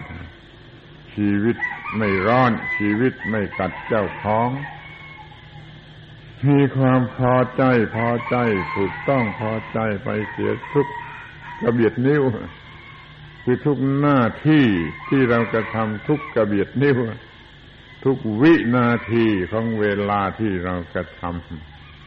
[1.15, 1.57] ชีวิต
[1.99, 4.49] ไม่ร้อน ชีวิตไม่กัดเจ้าของ
[6.49, 7.63] มีความพอใจ
[7.97, 8.37] พอใจ
[8.75, 10.87] ถูกต้องพอใจไปเสียทุก
[11.61, 12.23] กระเบียดนิ้ว
[13.45, 14.67] คือทุกหน้าที่
[15.09, 16.97] ที่เรากระทำทุกกระเบียดนิ้ว
[18.05, 21.23] ทุกวินาทีของเวลาที่เรากระท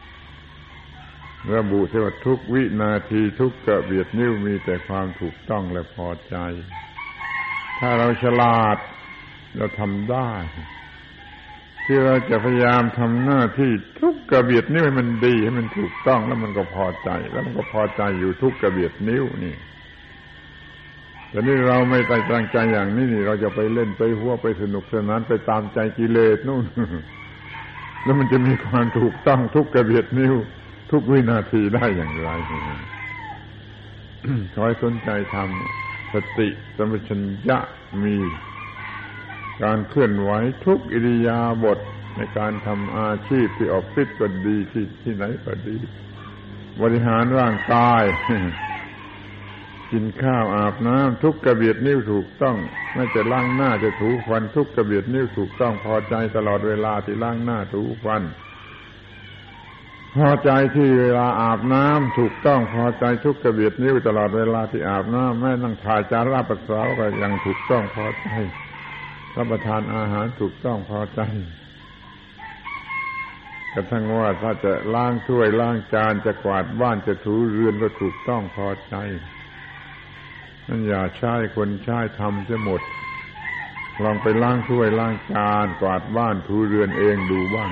[0.00, 6.36] ำระบุที่ว่าทุกวินาทีทุกกระเบียดนิ้วมีแต่ความถูกต้องและพอใจ
[7.78, 8.78] ถ้าเราฉลาด
[9.56, 10.32] เราทำได้
[11.84, 19.54] ที่เราจะพยายามทำหน้าที่ทุกกระเบียดนิ้วให้มันดีให้มันถูกต้องแล้วมันก็พอใจ แล้วมันก็พอใจอยู่ทุกกระเบียดนิ้วนี่
[21.36, 22.00] แต่นี่เราไม่
[22.32, 26.64] ตั้งใจอย่างนี้นี่ เราจะไปเล่นไปหัวไปสนุกสนานไปตามใจกิเลสนู่น
[28.04, 30.34] แล้วมันจะมีความถูกต้องทุกกระเบียดนิ้ว
[30.90, 32.30] ทุกวินาทีได้อย่างไร
[34.52, 37.58] ขอให้สนใจทำสติสมัชัญญะ
[38.04, 38.16] มี
[39.62, 40.30] การเคลื่อนไหว
[40.66, 41.78] ทุกอิริยาบถ
[42.16, 45.76] ในการทำอาชีพที่ออฟฟิศก็ดีที่ที่ไหนก็ดี
[46.82, 48.02] บริหารร่างกาย
[49.92, 52.56] กินข้าวอาบน้ำทุกกระเบียดนิ้วถูกต้อง
[52.94, 58.22] ไม่จะล้างหน้าจะถูฟัน ทุกกระเบียดนิ้วถูกต้อง พอใจตลอดเวลาที่ล้างหน้าถูฟัน
[60.16, 68.28] พอใจที่เวลาอาบน้ำถูกต้องพอใจทุกกระเบียดนิ้วตลอดเวลาที่อาบน้ำแม่นั่งถ่ายจาราปัสสาวะก็ยังถูกต้องพอใจ
[69.36, 71.20] รับประทานอาหารถูกต้องพอใจ
[73.72, 78.94] กระทั่งว่าถ้าจะล้างถ้วยล้างจานจะกวาดบ้านจะถูเรือนก็ถูกต้องพอใจ
[80.68, 82.82] นั่นอย่าใช้คนใช้ทำจะหมด
[84.02, 87.70] ลองไปล้างถ้วยล้างจานกวาดบ้านถูเรือนเองดูบ้าง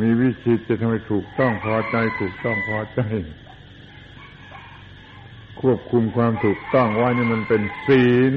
[0.00, 3.00] มีวิธีจะทำให้ถูกต้องพอใจถูกต้องพอใจ
[5.60, 8.32] ควบคุมความถูกต้องว่านี่มันเป็นศีล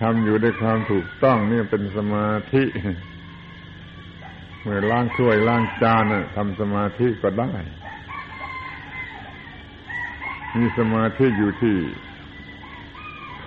[0.00, 2.64] ทำอยู่ด้วยความถูกต้องนี่เป็นสมาธิ
[4.62, 6.04] เมื่อล้างถ้วยล้างจาน
[6.36, 7.52] ทำสมาธิก็ได้
[10.56, 11.76] มีสมาธิอยู่ที่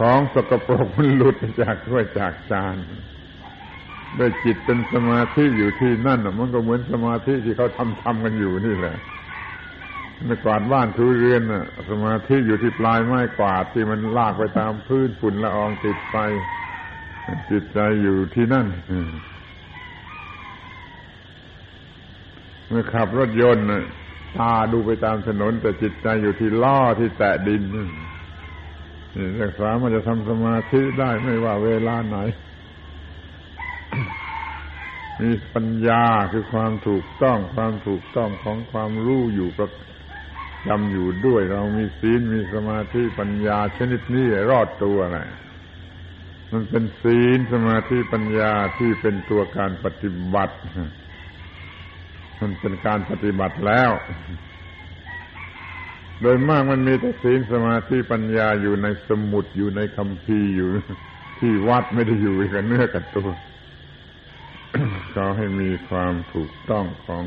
[0.01, 2.75] ของสกปรกมันหลุดจากถ้วยจากจาน
[4.19, 8.95] ด้จิตเป็นสมาธิอยู่ที่นั่นมันก็เหมือนสมาธิที่เขาทำทำกันอยู่นี่แหละ
[10.25, 11.41] ในกวาดบ้านทูเรือน
[11.89, 16.17] สมาธิอยู่ที่ปลายไม้กวาดที่มันลากไปตามพื้นฝุ่นละอองติดไป
[17.51, 18.67] จิตใจอยู่ที่นั่น
[22.67, 23.65] เมื่อขับรถยนต์
[24.37, 27.61] ตาดูไปตามถนน แต่จิตใจอยู่ที่ล้อที่แตะดิน
[29.41, 32.17] รักษามันจะทำสมาธิได้ไม่ว่าเวลาไหน
[35.21, 39.69] มีปัญญาคือความถูกต้องความถูกต้องของความรู้อยู่ประ
[40.67, 45.27] จำอยู่ด้วย เรามีศีลมีสมาธิปัญญาชนิดนี้รอดตัวแหละ
[46.51, 50.55] มันเป็นศีลสมาธิปัญญาที่เป็นตัวการปฏิบัติ
[52.41, 53.91] มันเป็นการปฏิบัติแล้ว
[56.21, 60.69] โดยมากมันมีแต่ศีลสมาธิปัญญาอยู่ในสมุดอยู่ในคำพีอยู่
[61.39, 63.29] ที่วัดไม่ได้อยู่กับเนื้อกับตัว
[65.15, 67.25] ก็ให้มีความถูกต้องของ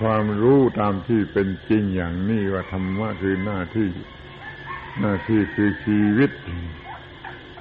[0.00, 3.88] ความรู้ตามที่เป็นจริงอย่างนี้ว่าธรรมะคือหน้าที่
[5.00, 6.30] หน้าที่คือชีวิต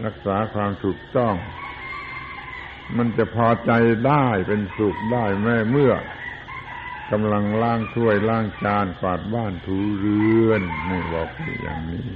[0.06, 1.36] รักษาความถูกต้อง
[2.98, 3.72] มันจะพอใจ
[4.08, 5.94] ได้เป็นสุขได้แม่เมื่อ
[7.12, 11.30] กำลังล้างถ้วยล้างจานกวาดบ้านถูเรือนนี่บอก
[11.62, 12.08] อย่างนี้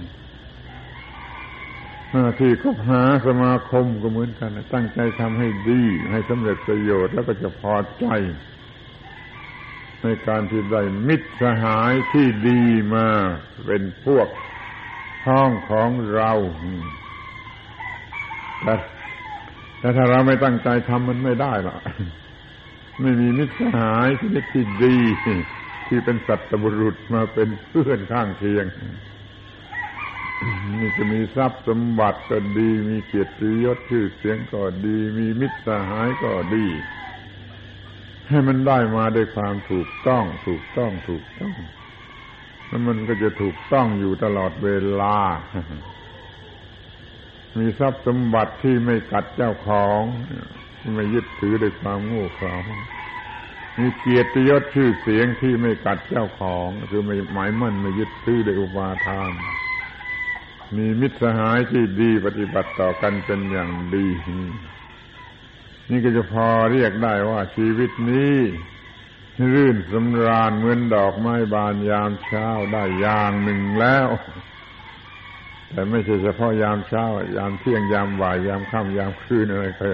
[2.11, 5.81] หน้าที่ก็หาสมาคมก็เหมือนกัน ตั้งใจทำให้ดี
[6.11, 8.05] ให้สำเร็จประโยชน์แล้วก็จะพอใจ
[10.01, 12.61] ในการที่ได้มิตรสหายที่ดี
[12.95, 13.07] มา
[13.65, 14.27] เป็นพวก
[15.27, 16.31] ห้องของเรา
[18.63, 18.75] แต่
[19.79, 21.79] แต่ถ้าเราไม่ตั้งใจทำมันไม่ได้หรอก
[23.01, 24.97] ไม่มีมิตรสหายที่ที่ดี
[25.87, 28.65] ที่เป็นสัตบุรุษมาเป็นเพื่อนข้างเคียง
[30.79, 36.65] นี่จะมีทรัพย์สมบัติก็ดี มีเกียรติยศชื่อเสียงก็ดี มีมิตรสหายก็ดี
[38.29, 41.55] ให้มันได้มาด้วยความถูกต้อง ถูกต้องถูกต้อง
[42.67, 44.69] แล้วมันก็จะถูกต้องอยู่ตลอดเว
[45.01, 45.17] ลา
[47.57, 50.01] มีทรัพย์สมบัติที่ไม่กัดเจ้าของ
[50.95, 52.55] ไม่ยึดถือด้วยความโง่เขลา
[53.79, 59.31] มีเกียรติยศชื่อเสียงที่ไม่กัดเจ้าของ คือไม่หมายมั่นไม่ยึดถือด้วยอุปาทาน
[60.75, 64.07] มีมิตรสหายที่ดีปฏิบัติต่อกันเป็นอย่างดี
[65.89, 68.37] นี่ก็จะพอเรียกได้ว่าชีวิตนี้
[69.53, 74.07] รื่นสำราญเหมือนดอกไม้บานยามเช้าได้อย่างหนึ่งแล้ว
[75.69, 77.05] แต่ไม่ใช่เฉพาะยามเช้า
[77.37, 79.85] ยามเที่ยงยามบ่ายยามค่ำยามคืนอะไรก็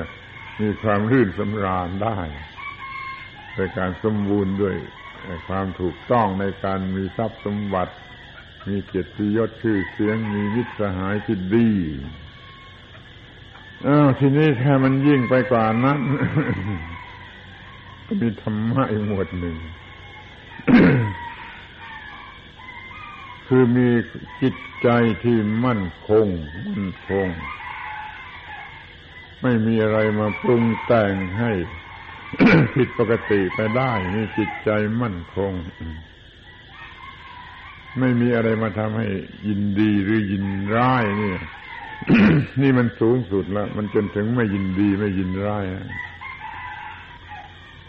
[0.62, 2.18] มีความรื่นสำราญได้
[3.54, 4.76] โดยการสมบูรณ์ด้วย
[5.48, 7.94] ความถูกต้องในการมีทรัพย์สมบัติ
[8.68, 11.70] มีเกียรติยศชื่อเสียงมีวิตสหายที่ดี
[13.88, 16.00] อ้าวทีนี้แค่มันยิ่งไปกว่านั้น
[18.06, 19.58] ก็มีธรรมะอีกหมวดหนึ่ง
[23.48, 23.90] คือมี
[24.42, 24.90] จิตใจ
[25.24, 26.28] ที่มั่นคง
[26.68, 27.28] มั่นคง
[29.44, 31.52] ไม่มีอะไรมาปรุงแต่งให้
[32.76, 34.70] ผิดปกติไปได้มีจิตใจ
[35.02, 35.54] มั่นคง
[38.00, 39.08] ไม่มีอะไรมาทำให้
[39.48, 41.34] ยินดีหรือยินร้ายนี่
[42.62, 45.66] นี่มันสูงสุดล้วมันจนถึงไม่ยินดีไม่ยินร้าย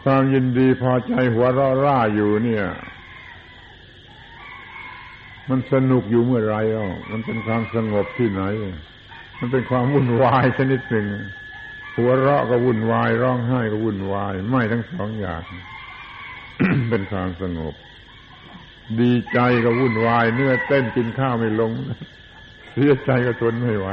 [0.02, 2.64] ความยินดีพอใจหัวเราะร่าอยู่เนี่ย
[5.48, 8.42] มันสนุกอยู่เมื่อไรอะมันเป็นความสงบที่ไหน
[9.38, 11.06] มันเป็นความวุ่นวายชนิดหนึ่ง
[11.96, 15.42] หัวเราะก็วุ่นวาย ร้องไห้ก็วุ่นวาย ไม่ทั้งสองอย่าง
[16.90, 17.74] เป็นความสงบ
[19.00, 21.72] ดีใจก็วุ่นวาย เนื้อเต้นกินข้าวไม่ลง
[22.72, 23.88] เสียใจก็ทนไม่ไหว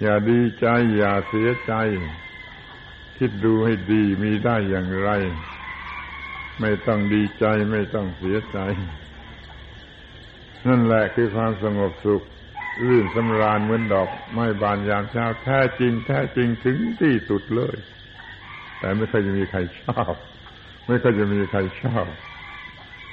[0.00, 0.66] อย่าดีใจ
[0.96, 1.74] อย่าเสียใจ
[3.18, 5.10] คิดดูให้ดีมีได้อย่างไร
[6.60, 8.58] ไม่ต้องดีใจไม่ต้องเสียใจ
[10.66, 12.22] นั่นแหละคือความสงบสุข
[12.82, 17.76] รื่นสำราญเหมือนดอกไม้บานยามเช้าแท้จริง แท้จริงถึงที่สุดเลย
[18.78, 20.14] แต่ไม่เคยจะมีใครชอบ
[20.86, 22.06] ไม่เคยจะมีใครชอบ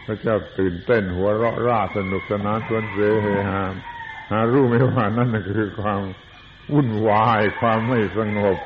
[0.05, 3.73] พระเจ้าตื่นเต้นหัวเราะร่าสนุกสนานสวนเสเฮฮาม
[4.31, 6.01] หารู้ไหมว่านั่นคือความ
[6.73, 8.57] วุ่นวายความไม่สงบ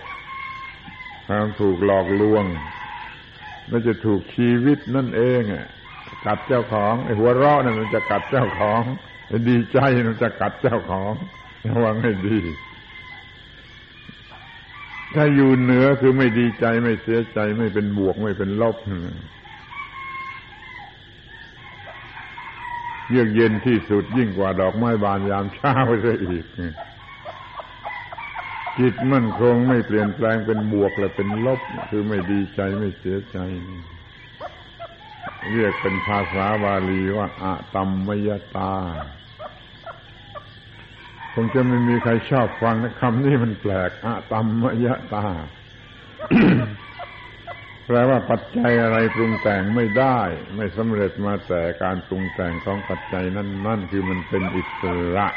[1.27, 2.45] ความถูกหลอกลวง
[3.69, 5.65] และจะถูกชีวิตนั่นเองอะ
[6.25, 8.81] กัดเจ้าของไอ้หัวเราะนั่นมันจะกัดเจ้าของ
[9.49, 11.13] ดีใจมันจะกัดเจ้าของ
[11.69, 12.37] ระวังให้ดี
[15.15, 18.77] ถ้าอยู่เหนือคือไม่ดีใจไม่เสียใจไม่เป็นบวกไม่เป็นลบ
[23.09, 26.45] เยือกเย็นที่สุดยิ่งกว่าดอกไม้บานยามเช้าซะอีก
[28.79, 31.59] จิตมั่นคงไม่เปลี่ยนแปลงเป็นบวกและเป็นลบ
[31.89, 33.37] คือไม่ดีใจไม่เสียใจ
[35.51, 38.73] เรียกเป็นภาษาบาลีว่าอะตัมมยตา
[41.33, 45.25] คงจะไม่มีใครชอบฟังคำนี้มันแปลกอะตัมมยตา
[47.87, 50.19] แปลว่าปัจจัยอะไรปรุงแต่งไม่ได้
[50.55, 54.83] ไม่สำเร็จมาแต่การปรุงแต่งของปัจจัยนั่นนั่นคือมันเป็นอิส
[55.15, 55.27] ระ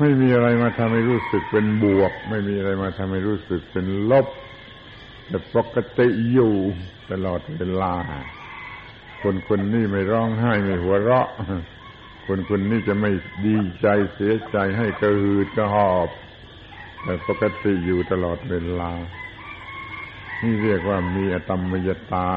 [0.00, 4.26] ไม่มีอะไรมาทำให้รู้สึกเป็นบวก ไม่มีอะไรมาทำให้รู้สึกเป็นลบ
[5.30, 6.54] แต่ปกติอยู่
[7.10, 7.94] ตลอดเวลา
[9.22, 11.28] คนคนนี้ไม่ร้องไห้ไม่หัวเราะ
[12.26, 13.10] คนคนนี้จะไม่
[13.46, 16.08] ดีใจเสียใจให้กระหืดกระหอบ
[17.02, 18.92] แต่ปกติอยู่ตลอดเวลา
[20.42, 22.28] นี่เรียกว่ามีอตมมยตา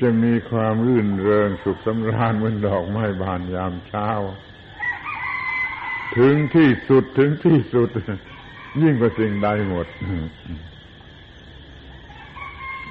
[0.00, 4.08] จะมีความรื่นเริงสุขสำราญเหมือนดอกไม้บานยามเช้า
[6.16, 7.90] ถึงที่สุดถึงที่สุด
[8.82, 9.86] ยิ่งกว่าสิ่งใดหมด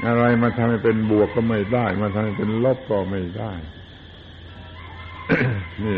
[0.08, 3.52] อะไรมาทำให้เป็นบวกก็ไม่ได้ มาทำให้เป็นลบก็ไม่ได้
[5.84, 5.98] นี่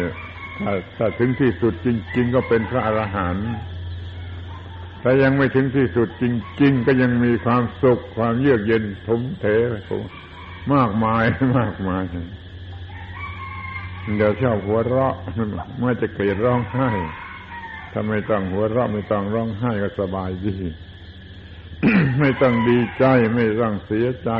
[0.59, 3.51] ถ้าถ้าถึงที่สุดจริง ๆ ก็เป็นพระอรหันต์
[5.03, 6.23] ถ้ายังไม่ถึงที่สุดจ
[6.61, 9.45] ริง ๆ ก็ยังมีความสุขความเยือกเย็นทมเท
[10.73, 11.23] มากมาย
[11.57, 12.03] มากมาย
[14.15, 15.15] เดี๋ยวชอบหัวเราะ
[15.77, 16.89] เมื่อจะเกลียดร้องไห้
[17.91, 20.57] ถ้าไม่ต้องหัวเราะไม่ต้องร้องไห้ก็สบายดี
[22.19, 24.31] ไม่ต้องดีใจ ไม่ต้องเสียใจ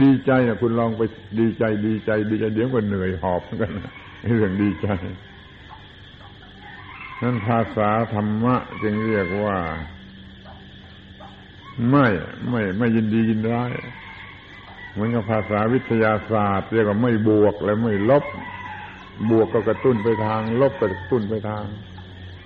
[0.00, 1.02] ดีใจนะคุณลองไป
[1.38, 3.72] ดีใจ ดีใจ ดีใจเดี๋ยวก็เหนื่อยหอบกัน
[4.36, 4.88] เรื่องดีใจ
[7.22, 9.58] นั้นภาษาธรรมะจึงเรียกว่า
[11.90, 12.06] ไม่
[12.50, 13.72] ไม่ไม่ยินดียินร้าย
[14.92, 18.24] เหมือนกับภาษาวิทยาศาสตร์ เรียกว่าไม่บวกและไม่ลบ
[19.30, 21.64] บวกก็กระตุ้นไปทาง ลบก็กระตุ้นไปทาง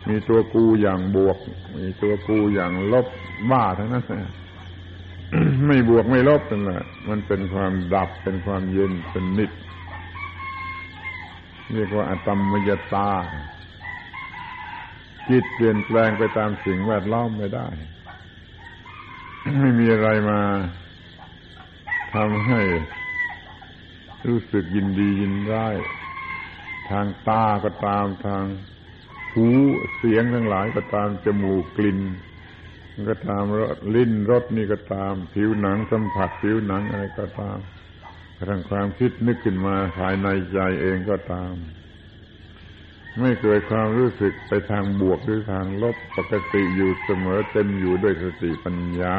[0.09, 1.39] มีตัวกูอย่างบวก
[1.79, 3.07] มีตัวกูอย่างลบ
[3.51, 4.05] บ้าทั้งนั้น
[5.67, 9.51] ไม่บวกไม่ลบนั่นแหละมันเป็นความดับเป็นความเย็นเป็นนิด
[11.73, 13.11] เรียกว่าอะตมมยตา
[15.29, 17.69] จิตเปลี่ยนแปลงไปตามสิ่งแวดล้อมไม่ได้
[19.61, 20.41] ไม่มีอะไรมา
[22.15, 22.61] ทำให้
[24.29, 25.77] รู้สึกยินดียินร้าย
[26.91, 28.45] ทางตาก็ตามทาง
[29.33, 29.49] หู
[29.97, 32.01] เสียงทั้งหลายก็ตามจมูกกลิ่น
[33.09, 37.59] ก็ตามรสลิ้นรสนี่ก็ตาม ผิวหนังสัมผัสผิวหนังอะไรก็ตาม
[38.37, 41.55] กระทั่งความคิดนึกขึ้นมาภายในใจเองก็ตาม
[43.21, 49.19] ไม่เกิดความรู้สึกไปทางบวกหรือทางลบปกติอยู่เสมอเต็มอยู่ด้วยสติปัญญา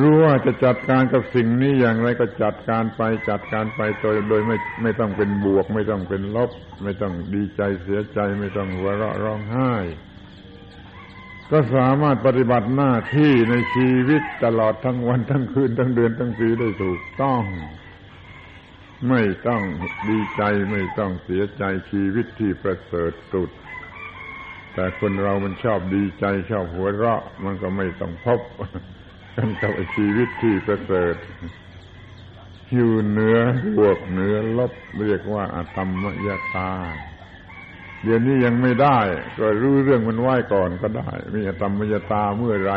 [0.00, 6.50] รู้ว่าจะจัดการกับสิ่งนี้อย่างไรก็จัดการไปจัดการไปโดยโดยไม่ไม่ต้องเป็นบวก ไม่ต้องเป็นลบ
[6.82, 9.72] ไม่ต้องดีใจเสียใจ ไม่ต้องหัวเราะร้องไห้
[11.50, 17.42] ก็สามารถปฏิบัติหน้าที่ในชีวิตตลอดทั้งวันทั้งคืนทั้งเดือนทั้งปีได้ถูกต้อง
[19.08, 19.62] ไม่ต้อง
[20.08, 23.50] ดีใจไม่ต้องเสียใจชีวิตที่ประเสริฐสุด
[24.74, 28.40] แต่คนเรามันชอบดีใจชอบหัวเราะ มันก็ไม่ต้องพบ
[29.36, 31.16] กันกับชีวิตที่ประเสริฐ
[32.72, 33.38] อยู่เหนือ
[33.78, 36.70] บวกเหนือลบเรียกว่าอธรรมยตา
[38.02, 38.98] เดี๋ยวนี้ยังไม่ได้
[39.38, 42.72] ก็รู้เรื่องมันไหวก่อนก็ได้ มีอธรรมยตาเมื่อไร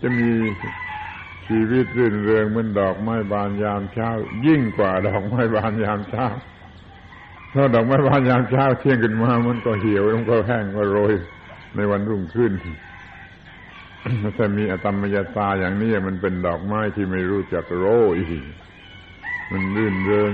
[0.00, 0.30] จะมี
[1.46, 4.08] ชีวิตรื่นเริงเหมือนดอกไม้บานยามเช้า
[4.46, 6.26] ยิ่งกว่าดอกไม้บานยามเช้า
[7.50, 11.12] เพราดอกไม้บานยามเช้าเที่ยงขึ้นมา มันก็เหี่ยวมันก็แห้งก็โรย
[11.76, 12.52] ในวันรุ่งขึ้น
[14.36, 18.16] ถ้ามีอตมยตาอย่างนี้มันเป็นดอกไม้ที่ไม่รู้จักโรย
[19.50, 20.30] มันรื่นเริง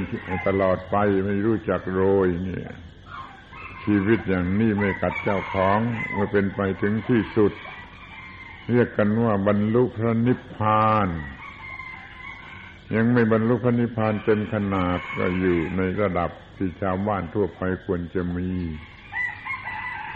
[0.48, 0.96] ตลอดไป
[1.26, 2.58] ไม่รู้จักโรยนี่
[3.84, 5.78] ชีวิตอย่างนี้ไม่กัดเจ้าของ
[6.12, 7.52] เมื่อเป็นไปถึงที่สุด
[8.70, 11.08] เรียกกันว่าบรรลุพระนิพพาน
[12.94, 18.50] ยังไม่บรรลุพระนิพพานเต็มขนาดก็อยู่ในระดับที่ชาวบ้านทั่วไปควรจะมี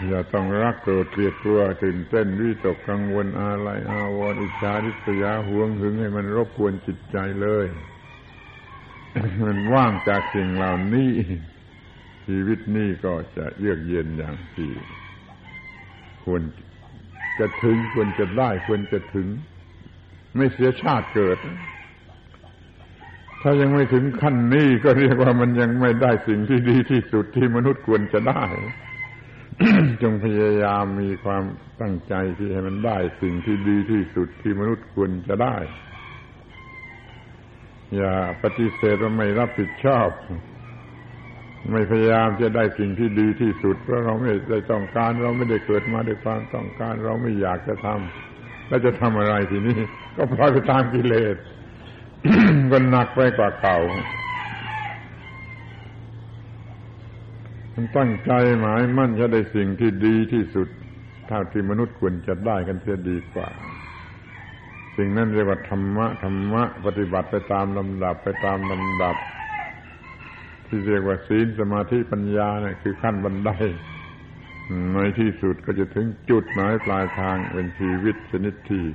[0.07, 7.65] อย่าต้องรักโกรธเกลียดกลัวตื่นเต้นวิตกกังวลอะไรอาวรอิจฉาริษยาหวงหึงให้มันรบกวนจิตใจเลย
[9.45, 11.11] มันว่างจากสิ่งเหล่านี้
[12.27, 14.71] ชีวิตนี้ก็จะเยือกเย็นอย่างที่
[16.25, 16.41] ควร
[17.39, 19.27] จะถึงควรจะได้ควรจะถึง
[20.35, 21.37] ไม่เสียชาติเกิด
[23.41, 28.43] ถ้ายังไม่ถึงขั้นนี้ก็เรียกว่ามันยังไม่ได้สิ่งที่ดีที่สุดที่มนุษย์ควรจะได้
[30.01, 31.43] จงพยายามมีความ
[31.81, 35.57] ตั้งใจที่ให้มันได้สิ่งที่ดีที่สุดที่มนุษย์ควรจะได้
[37.95, 40.09] อย่าปฏิเสธว่าไม่รับผิดชอบ
[41.71, 49.77] ไม่พยายามจะได้สิ่งที่ดีที่สุด เพราะเราไม่ได้ต้องการ เราไม่ได้เกิดมาด้วยความต้องการ เราไม่อยากจะทำแล้วจะทำอะไรทีนี้
[50.15, 51.35] ก็ปล่อยไปตามกิเลส
[52.71, 53.79] ก็หนักไปกว่าเก่า
[57.73, 60.67] มันตั้งใจหมายมั่นจะได้สิ่งที่ดีที่สุด
[61.27, 63.49] เท่าที่มนุษย์ควรจะได้กันเสียดีกว่า
[64.97, 69.15] สิ่งนั้นเรียกว่าธรรมะธรรมะ ปฏิบัติไปตามลำดับไปตามลำดับ
[70.67, 73.51] ที่เรียกว่าศีลสมาธิปัญญาเนี่ยคือขั้นบันได
[74.93, 78.85] ในที่สุดก็จะถึงจุดหมายปลายทางเป็นชีวิตชนิดที่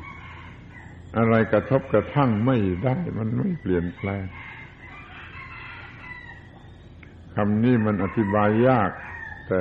[1.18, 8.90] อะไรกระทบกระทั่งไม่ได้ มันไม่เปลี่ยนแปลงำนี้มันอธิบายยาก
[9.48, 9.60] แต่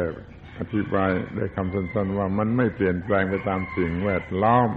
[0.59, 4.69] อธิบายได้คำสั้นๆว่ามันไม่เปลี่ยนแปลงไปตามสิ่งแวดล้อม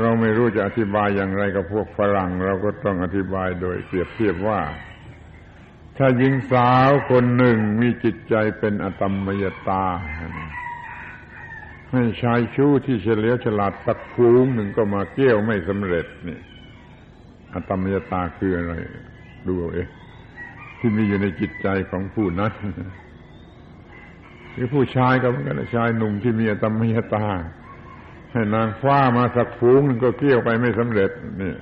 [0.00, 4.60] เราไม่รู้จะอธิบายอย่างไรกับพวกฝรั่ง เราก็ต้องอธิบายโดยเปรียบเทียบว่า
[5.96, 9.84] ถ้าหญิงสาวคนหนึ่งมีจิตใจเป็นอตมมยตา
[11.92, 16.38] ให้ชายชู้ที่เฉลียวฉลาดสักฟูงหนึ่งก็มาเกี้ยวไม่สำเร็จนี่
[17.52, 18.72] อตมมยตาคืออะไร
[19.46, 19.88] ดูเอาเอง
[20.80, 22.52] ที่มีอยู่ในจิตใจของผู้นั้น
[24.52, 27.26] หรือผู้ชายก็เหมือนกันชายหนุ่มที่มีอตมยตา
[28.32, 31.10] ให้นางฟ้ามาสักฟูงก็เกี่ยวไปไม่สำเร็จ
[31.40, 31.54] นี่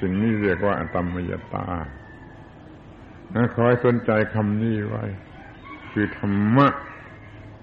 [0.00, 1.66] สิ่งนี้เรียกว่าอตมยตา
[3.54, 5.04] ขอให้สนใจคำนี้ไว้
[5.92, 6.68] คือธรรมะ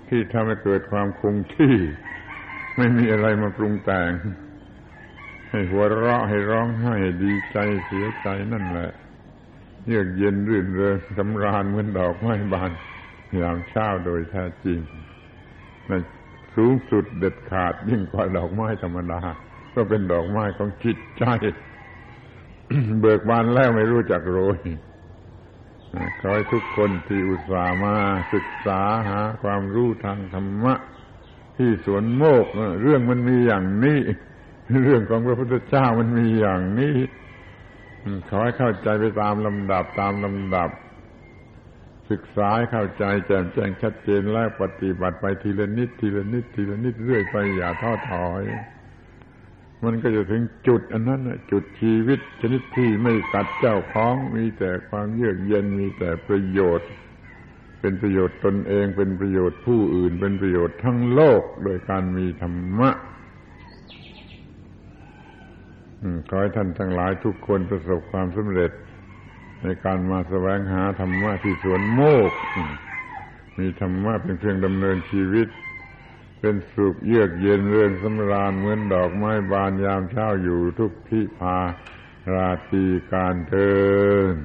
[0.09, 1.75] ที่ทำให้เกิดความคงที่
[2.77, 4.11] ไม่มีอะไรมาปรุงแต่ง
[5.51, 8.91] ให้หัวเราะให้ร้องไห้ดีใจเสียใจนั่นแหละ
[9.87, 12.71] เยือกเย็นรื่นเริงสำราญเหมือนดอกไม้บาน
[13.41, 14.79] ยามเช้าโดยแท้จริง
[15.87, 15.91] ใน
[16.55, 19.21] สูงสุดเด็ดขาดยิ่งกว่าดอกไม้ธรรมดา
[19.75, 21.23] ก็เป็นดอกไม้ของจิตใจ
[23.01, 24.57] เบิกบานแล้วไม่รู้จักโรย
[26.19, 27.95] ขอให้ทุกคนที่อุตส่าห์มา
[28.33, 30.73] ศึกษาหาความรู้ทางธรรมะ
[31.57, 32.45] ที่สวนโมก
[32.81, 33.99] เรื่องมันมีอย่างนี้
[34.83, 36.95] เรื่องของพระพุทธเจ้ามันมีอย่างนี้
[38.29, 40.69] ขอให้เข้าใจไปตามลำดับตามลำดับ
[42.11, 48.43] ศึกษาเข้าใจแจ่มแจ้งชัดเจนแล้วปฏิบัติไปทีละนิดทีละนิดทีละนิดเรื่อยไปอย่าท้อถอย
[49.83, 56.89] มันก็จะถึงจุดอันนั้นจุดชีวิตชนิดที่ไม่กัดเจ้าของมีแต่ความเยือกเย็นมีแต่ประโยชน์
[57.79, 62.89] เป็นประโยชน์ตนเองเป็นประโยชน์ผู้อื่น เป็นประโยชน์ทั้งโลก โดยการมีธรรมะ
[66.29, 68.71] ขอให้ท่านทั้งหลายทุกคนประสบความสำเร็จ
[69.63, 72.31] ในการมาแสวงหาธรรมะที่สวนโมก
[73.57, 75.47] มีธรรมะเป็นเครื่องดำเนินชีวิต
[76.39, 81.59] เป็นสุขเยือกเย็นเรื่อนสำราญเหมือนดอกไม้บานยามเช้าอยู่ทุกที่พา
[82.33, 83.71] ราตีการเทิ
[84.33, 84.35] น